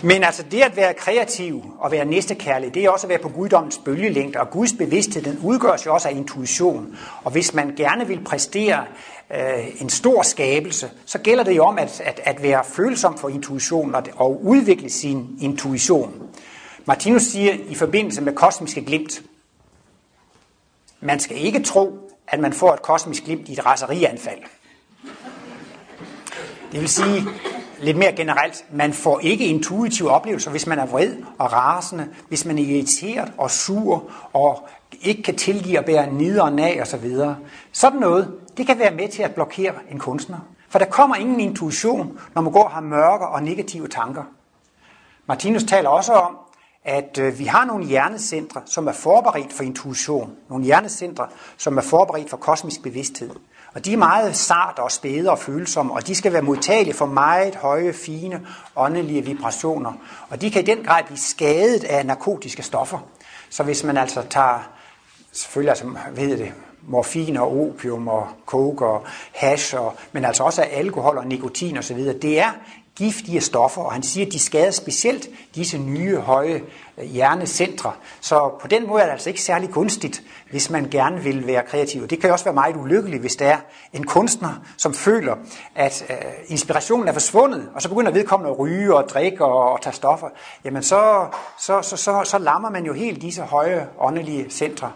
[0.03, 3.29] Men altså det at være kreativ og være næstekærlig, det er også at være på
[3.29, 6.97] guddommens bølgelængde, og Guds bevidsthed, den udgøres jo også af intuition.
[7.23, 8.85] Og hvis man gerne vil præstere
[9.33, 13.29] øh, en stor skabelse, så gælder det jo om at, at, at være følsom for
[13.29, 16.29] intuition og, og udvikle sin intuition.
[16.85, 19.21] Martinus siger i forbindelse med kosmiske glimt,
[20.99, 24.39] man skal ikke tro, at man får et kosmisk glimt i et raserianfald.
[26.71, 27.23] Det vil sige,
[27.81, 32.45] lidt mere generelt, man får ikke intuitive oplevelser, hvis man er vred og rasende, hvis
[32.45, 34.67] man er irriteret og sur og
[35.01, 37.11] ikke kan tilgive at bære nideren og osv.
[37.71, 40.37] Sådan noget, det kan være med til at blokere en kunstner.
[40.69, 44.23] For der kommer ingen intuition, når man går og har mørke og negative tanker.
[45.27, 46.37] Martinus taler også om,
[46.83, 50.35] at øh, vi har nogle hjernecentre, som er forberedt for intuition.
[50.49, 51.27] Nogle hjernecentre,
[51.57, 53.29] som er forberedt for kosmisk bevidsthed.
[53.73, 57.05] Og de er meget sart og spæde og følsomme, og de skal være modtagelige for
[57.05, 59.93] meget høje, fine, åndelige vibrationer.
[60.29, 62.99] Og de kan i den grad blive skadet af narkotiske stoffer.
[63.49, 64.69] Så hvis man altså tager,
[65.31, 66.53] selvfølgelig altså, ved det,
[66.87, 71.77] morfin og opium og coke og hash, og, men altså også af alkohol og nikotin
[71.77, 72.51] osv., det er
[73.01, 76.61] giftige stoffer, og han siger, at de skader specielt disse nye, høje
[76.97, 77.91] øh, hjernecentre.
[78.19, 81.63] Så på den måde er det altså ikke særlig kunstigt, hvis man gerne vil være
[81.63, 82.07] kreativ.
[82.07, 83.57] Det kan også være meget ulykkeligt, hvis der er
[83.93, 85.35] en kunstner, som føler,
[85.75, 86.15] at øh,
[86.47, 90.27] inspirationen er forsvundet, og så begynder vedkommende at ryge og drikke og, og tage stoffer.
[90.65, 91.27] Jamen så,
[91.59, 94.91] så, så, så, så lammer man jo helt disse høje åndelige centre.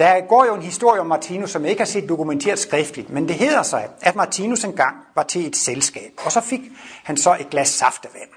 [0.00, 3.28] Der går jo en historie om Martinus, som jeg ikke har set dokumenteret skriftligt, men
[3.28, 6.60] det hedder sig, at Martinus engang var til et selskab, og så fik
[7.04, 8.28] han så et glas saftevand.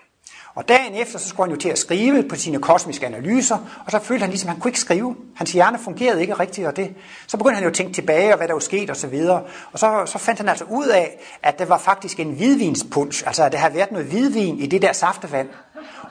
[0.55, 3.91] Og dagen efter, så skulle han jo til at skrive på sine kosmiske analyser, og
[3.91, 5.16] så følte han ligesom, at han kunne ikke skrive.
[5.36, 6.95] Hans hjerne fungerede ikke rigtigt, og det.
[7.28, 9.43] Så begyndte han jo at tænke tilbage, og hvad der var sket, og så videre.
[9.72, 13.43] Og så, så fandt han altså ud af, at det var faktisk en hvidvinspunch, altså
[13.43, 15.49] at der havde været noget hvidvin i det der saftevand.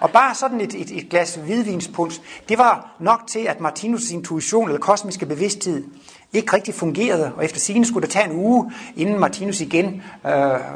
[0.01, 4.69] Og bare sådan et, et, et glas hvidvinspuns, det var nok til, at Martinus' intuition
[4.69, 5.85] eller kosmiske bevidsthed
[6.33, 10.33] ikke rigtig fungerede, og efter sigende skulle det tage en uge, inden Martinus igen øh,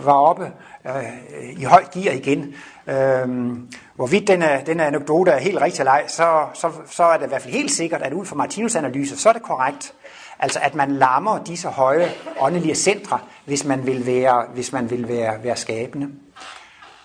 [0.07, 0.53] var oppe
[0.87, 2.55] øh, i højt gear igen.
[2.87, 3.57] Øh,
[3.95, 7.29] hvorvidt den, denne den anekdote er helt rigtig leg, så, så, så er det i
[7.29, 9.95] hvert fald helt sikkert, at ud fra Martinus' analyse, så er det korrekt.
[10.39, 15.09] Altså at man lammer disse høje åndelige centre, hvis man vil være, hvis man vil
[15.09, 16.09] være, være skabende.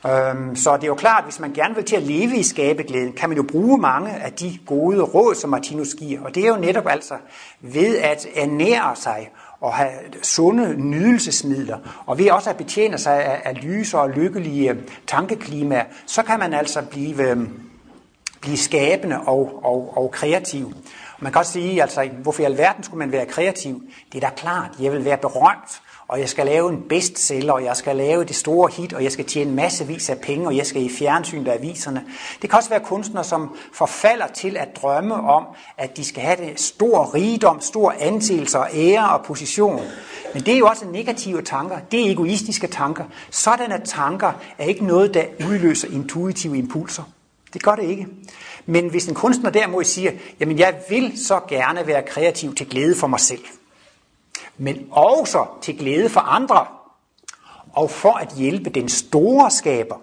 [0.06, 2.44] Øhm, så det er jo klart, at hvis man gerne vil til at leve i
[2.44, 6.22] skabeglæden, kan man jo bruge mange af de gode råd, som Martinus giver.
[6.22, 7.14] Og det er jo netop altså
[7.62, 9.30] ved at ernære sig
[9.60, 9.92] og have
[10.24, 14.76] sunde nydelsesmidler, og ved også at betjene sig af, af lyse og lykkelige
[15.08, 17.60] tankeklimaer, så kan man altså blive, øhm,
[18.42, 20.74] blive skabende og, og, og kreativ.
[21.20, 23.84] Man kan også sige, altså, hvorfor i alverden skulle man være kreativ?
[24.12, 25.82] Det er da klart, jeg vil være berømt,
[26.12, 29.12] og jeg skal lave en bestseller, og jeg skal lave det store hit, og jeg
[29.12, 32.04] skal tjene massevis af penge, og jeg skal i fjernsyn af aviserne.
[32.42, 35.46] Det kan også være kunstnere, som forfalder til at drømme om,
[35.78, 39.82] at de skal have det stor rigdom, stor anseelse og ære og position.
[40.34, 41.80] Men det er jo også negative tanker.
[41.92, 43.04] Det er egoistiske tanker.
[43.30, 47.04] Sådanne tanker er ikke noget, der udløser intuitive impulser.
[47.54, 48.08] Det gør det ikke.
[48.66, 52.96] Men hvis en kunstner derimod siger, jamen jeg vil så gerne være kreativ til glæde
[52.96, 53.42] for mig selv,
[54.58, 56.66] men også til glæde for andre,
[57.74, 59.96] og for at hjælpe den store skaber,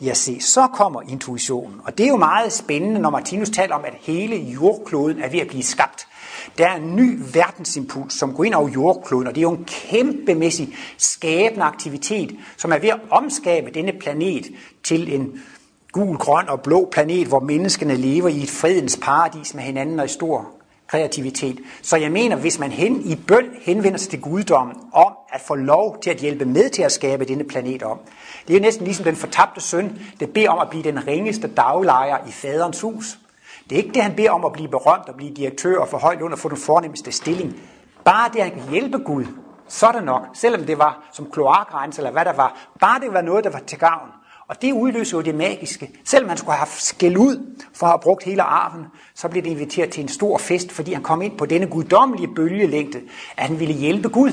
[0.00, 1.80] ja se, så kommer intuitionen.
[1.84, 5.40] Og det er jo meget spændende, når Martinus taler om, at hele jordkloden er ved
[5.40, 6.06] at blive skabt.
[6.58, 9.64] Der er en ny verdensimpuls, som går ind over jordkloden, og det er jo en
[9.64, 14.46] kæmpemæssig skabende aktivitet, som er ved at omskabe denne planet
[14.84, 15.40] til en
[15.92, 20.04] gul, grøn og blå planet, hvor menneskene lever i et fredens paradis med hinanden og
[20.04, 20.57] i stor
[20.88, 21.60] kreativitet.
[21.82, 25.54] Så jeg mener, hvis man hen i bøn henvender sig til guddommen om at få
[25.54, 27.98] lov til at hjælpe med til at skabe denne planet om.
[28.46, 31.48] Det er jo næsten ligesom den fortabte søn, der beder om at blive den ringeste
[31.48, 33.18] daglejer i faderens hus.
[33.70, 35.96] Det er ikke det, han beder om at blive berømt og blive direktør og få
[35.96, 37.56] højt under og få den fornemmeste stilling.
[38.04, 39.24] Bare det, han kan hjælpe Gud,
[39.68, 40.22] så er det nok.
[40.34, 42.68] Selvom det var som kloakrens eller hvad der var.
[42.80, 44.08] Bare det var noget, der var til gavn.
[44.48, 45.90] Og det udløser jo det magiske.
[46.04, 48.84] Selvom han skulle have haft skæld ud for at have brugt hele arven,
[49.14, 52.28] så blev det inviteret til en stor fest, fordi han kom ind på denne guddommelige
[52.36, 53.00] bølgelængde,
[53.36, 54.32] at han ville hjælpe Gud.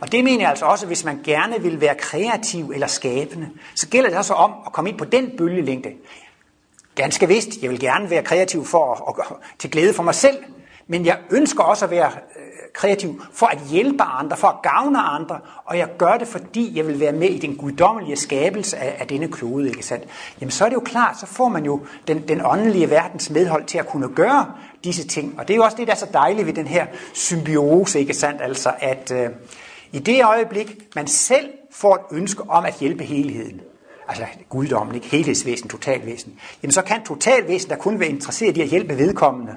[0.00, 3.50] Og det mener jeg altså også, at hvis man gerne vil være kreativ eller skabende,
[3.74, 5.88] så gælder det også om at komme ind på den bølgelængde.
[6.94, 10.36] Ganske vist, jeg vil gerne være kreativ for at, at, til glæde for mig selv,
[10.86, 14.98] men jeg ønsker også at være øh, kreativ for at hjælpe andre, for at gavne
[14.98, 18.96] andre, og jeg gør det, fordi jeg vil være med i den guddommelige skabelse af,
[18.98, 20.04] af denne klode, ikke sandt?
[20.40, 23.64] Jamen så er det jo klart, så får man jo den, den åndelige verdens medhold
[23.64, 24.52] til at kunne gøre
[24.84, 26.86] disse ting, og det er jo også det, der er så dejligt ved den her
[27.12, 28.42] symbiose, ikke sandt?
[28.42, 29.30] Altså at øh,
[29.92, 33.60] i det øjeblik, man selv får et ønske om at hjælpe helheden,
[34.20, 36.32] altså guddommen, ikke helhedsvæsen, totalvæsen,
[36.62, 39.52] jamen så kan totalvæsen der kun være interesseret i at hjælpe vedkommende.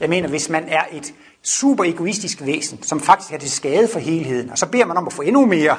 [0.00, 3.98] Jeg mener, hvis man er et super egoistisk væsen, som faktisk er til skade for
[3.98, 5.76] helheden, og så beder man om at få endnu mere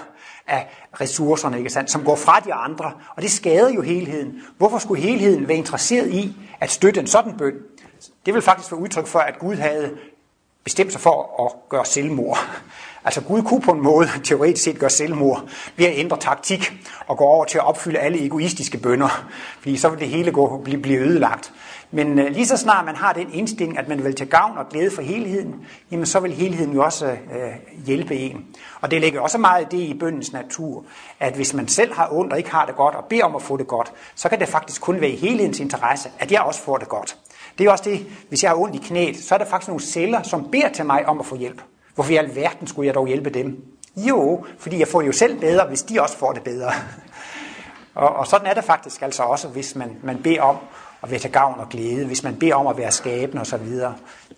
[0.47, 0.67] af
[1.01, 4.41] ressourcerne, ikke sandt, som går fra de andre, og det skader jo helheden.
[4.57, 7.53] Hvorfor skulle helheden være interesseret i at støtte en sådan bøn?
[8.25, 9.97] Det vil faktisk være udtryk for, at Gud havde
[10.63, 12.37] bestemt sig for at gøre selvmord.
[13.09, 16.73] Altså Gud kunne på en måde teoretisk set gøre selvmord ved at ændre taktik
[17.07, 19.25] og gå over til at opfylde alle egoistiske bønder,
[19.59, 21.53] fordi så vil det hele gå, blive, blive ødelagt.
[21.91, 24.69] Men øh, lige så snart man har den indstilling, at man vil til gavn og
[24.69, 25.55] glæde for helheden,
[25.91, 28.45] jamen så vil helheden jo også øh, hjælpe en.
[28.81, 30.83] Og det ligger også meget det i bøndens natur,
[31.19, 33.41] at hvis man selv har ondt og ikke har det godt og beder om at
[33.41, 36.61] få det godt, så kan det faktisk kun være i helhedens interesse, at jeg også
[36.61, 37.17] får det godt.
[37.57, 39.83] Det er også det, hvis jeg har ondt i knæet, så er der faktisk nogle
[39.83, 41.61] celler, som beder til mig om at få hjælp.
[41.99, 43.63] Hvorfor i alverden skulle jeg dog hjælpe dem?
[43.95, 46.71] Jo, fordi jeg får det jo selv bedre, hvis de også får det bedre.
[47.95, 50.57] og, og sådan er det faktisk altså også, hvis man, man beder om
[51.03, 53.67] at være til gavn og glæde, hvis man beder om at være skabende osv.,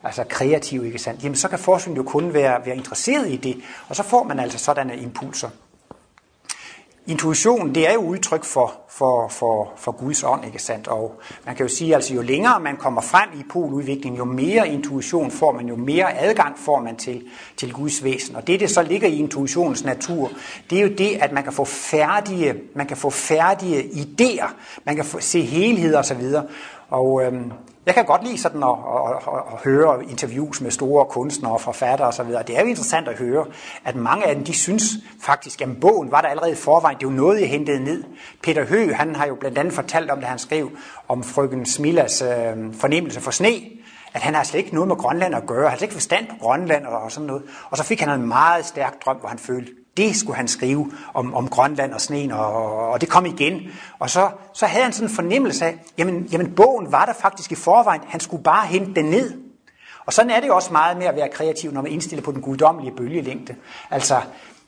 [0.03, 1.23] altså kreativ, ikke sandt?
[1.23, 4.39] Jamen så kan forskningen jo kun være, være interesseret i det, og så får man
[4.39, 5.49] altså sådanne impulser.
[7.07, 10.87] Intuition, det er jo udtryk for, for, for, for Guds ånd, ikke sandt?
[10.87, 14.67] Og man kan jo sige, altså jo længere man kommer frem i poludviklingen, jo mere
[14.67, 17.23] intuition får man, jo mere adgang får man til,
[17.57, 18.35] til Guds væsen.
[18.35, 20.31] Og det, det så ligger i intuitionens natur,
[20.69, 24.49] det er jo det, at man kan få færdige, man kan få færdige idéer,
[24.85, 26.21] man kan få, se helheder osv.
[26.89, 27.51] Og øhm,
[27.85, 31.61] jeg kan godt lide sådan at, at, at, at høre interviews med store kunstnere og
[31.61, 32.25] forfattere osv.
[32.25, 33.45] Det er jo interessant at høre,
[33.85, 34.83] at mange af dem, de synes
[35.21, 36.97] faktisk, at bogen var der allerede i forvejen.
[36.97, 38.03] Det er jo noget, jeg hentede ned.
[38.43, 40.71] Peter Høgh, han har jo blandt andet fortalt om det, han skrev
[41.07, 43.53] om frøken Smillas øh, fornemmelse for sne,
[44.13, 45.61] at han har slet ikke noget med Grønland at gøre.
[45.61, 47.43] Han har slet ikke forstand på Grønland og sådan noget.
[47.69, 50.91] Og så fik han en meget stærk drøm, hvor han følte, det skulle han skrive
[51.13, 53.61] om, om Grønland og sneen, og, og det kom igen.
[53.99, 57.51] Og så, så havde han sådan en fornemmelse af, jamen, jamen bogen var der faktisk
[57.51, 59.33] i forvejen, han skulle bare hente den ned.
[60.05, 62.31] Og sådan er det jo også meget med at være kreativ, når man indstiller på
[62.31, 63.55] den guddommelige bølgelængde.
[63.91, 64.21] Altså,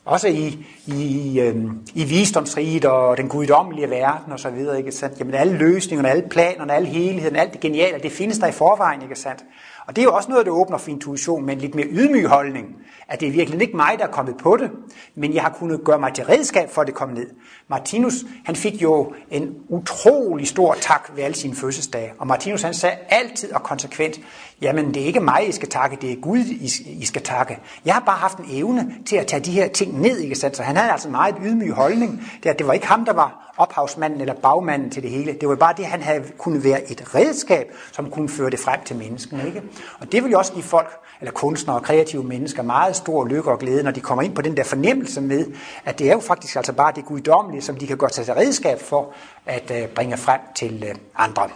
[0.06, 5.20] også i, i, øhm, i visdomsriget og den guddommelige verden og så videre, ikke sandt?
[5.20, 9.02] Jamen alle løsningerne, alle planerne, alle helheden, alt det geniale, det findes der i forvejen,
[9.02, 9.44] ikke sandt?
[9.88, 12.76] Og det er jo også noget, der åbner for intuition men lidt mere ydmyg holdning.
[13.08, 14.72] At det er virkelig ikke mig, der er kommet på det,
[15.16, 17.28] men jeg har kunnet gøre mig til redskab for, at det kom ned.
[17.68, 18.14] Martinus,
[18.46, 22.14] han fik jo en utrolig stor tak ved alle sine fødselsdage.
[22.20, 24.20] Og Martinus, han sagde altid og konsekvent,
[24.62, 26.40] jamen det er ikke mig, I skal takke, det er Gud,
[26.86, 27.60] I skal takke.
[27.86, 30.58] Jeg har bare haft en evne til at tage de her ting ned, ikke sandt?
[30.58, 32.24] Så han havde altså en meget ydmyg holdning.
[32.44, 35.34] Det, at det var ikke ham, der var ophavsmanden eller bagmanden til det hele.
[35.42, 38.84] Det var bare det, han havde kunne være et redskab, som kunne føre det frem
[38.84, 39.46] til menneskene.
[39.46, 39.64] Ikke?
[40.00, 43.52] Og det vil jo også give folk, eller kunstnere og kreative mennesker, meget stor lykke
[43.52, 45.46] og glæde, når de kommer ind på den der fornemmelse med,
[45.86, 48.34] at det er jo faktisk altså bare det guddommelige, som de kan gøre sig til
[48.34, 49.14] redskab for
[49.46, 51.50] at øh, bringe frem til øh, andre.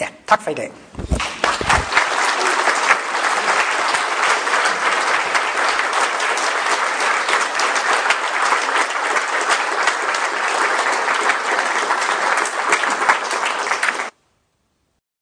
[0.00, 0.72] Ja, tak for i dag.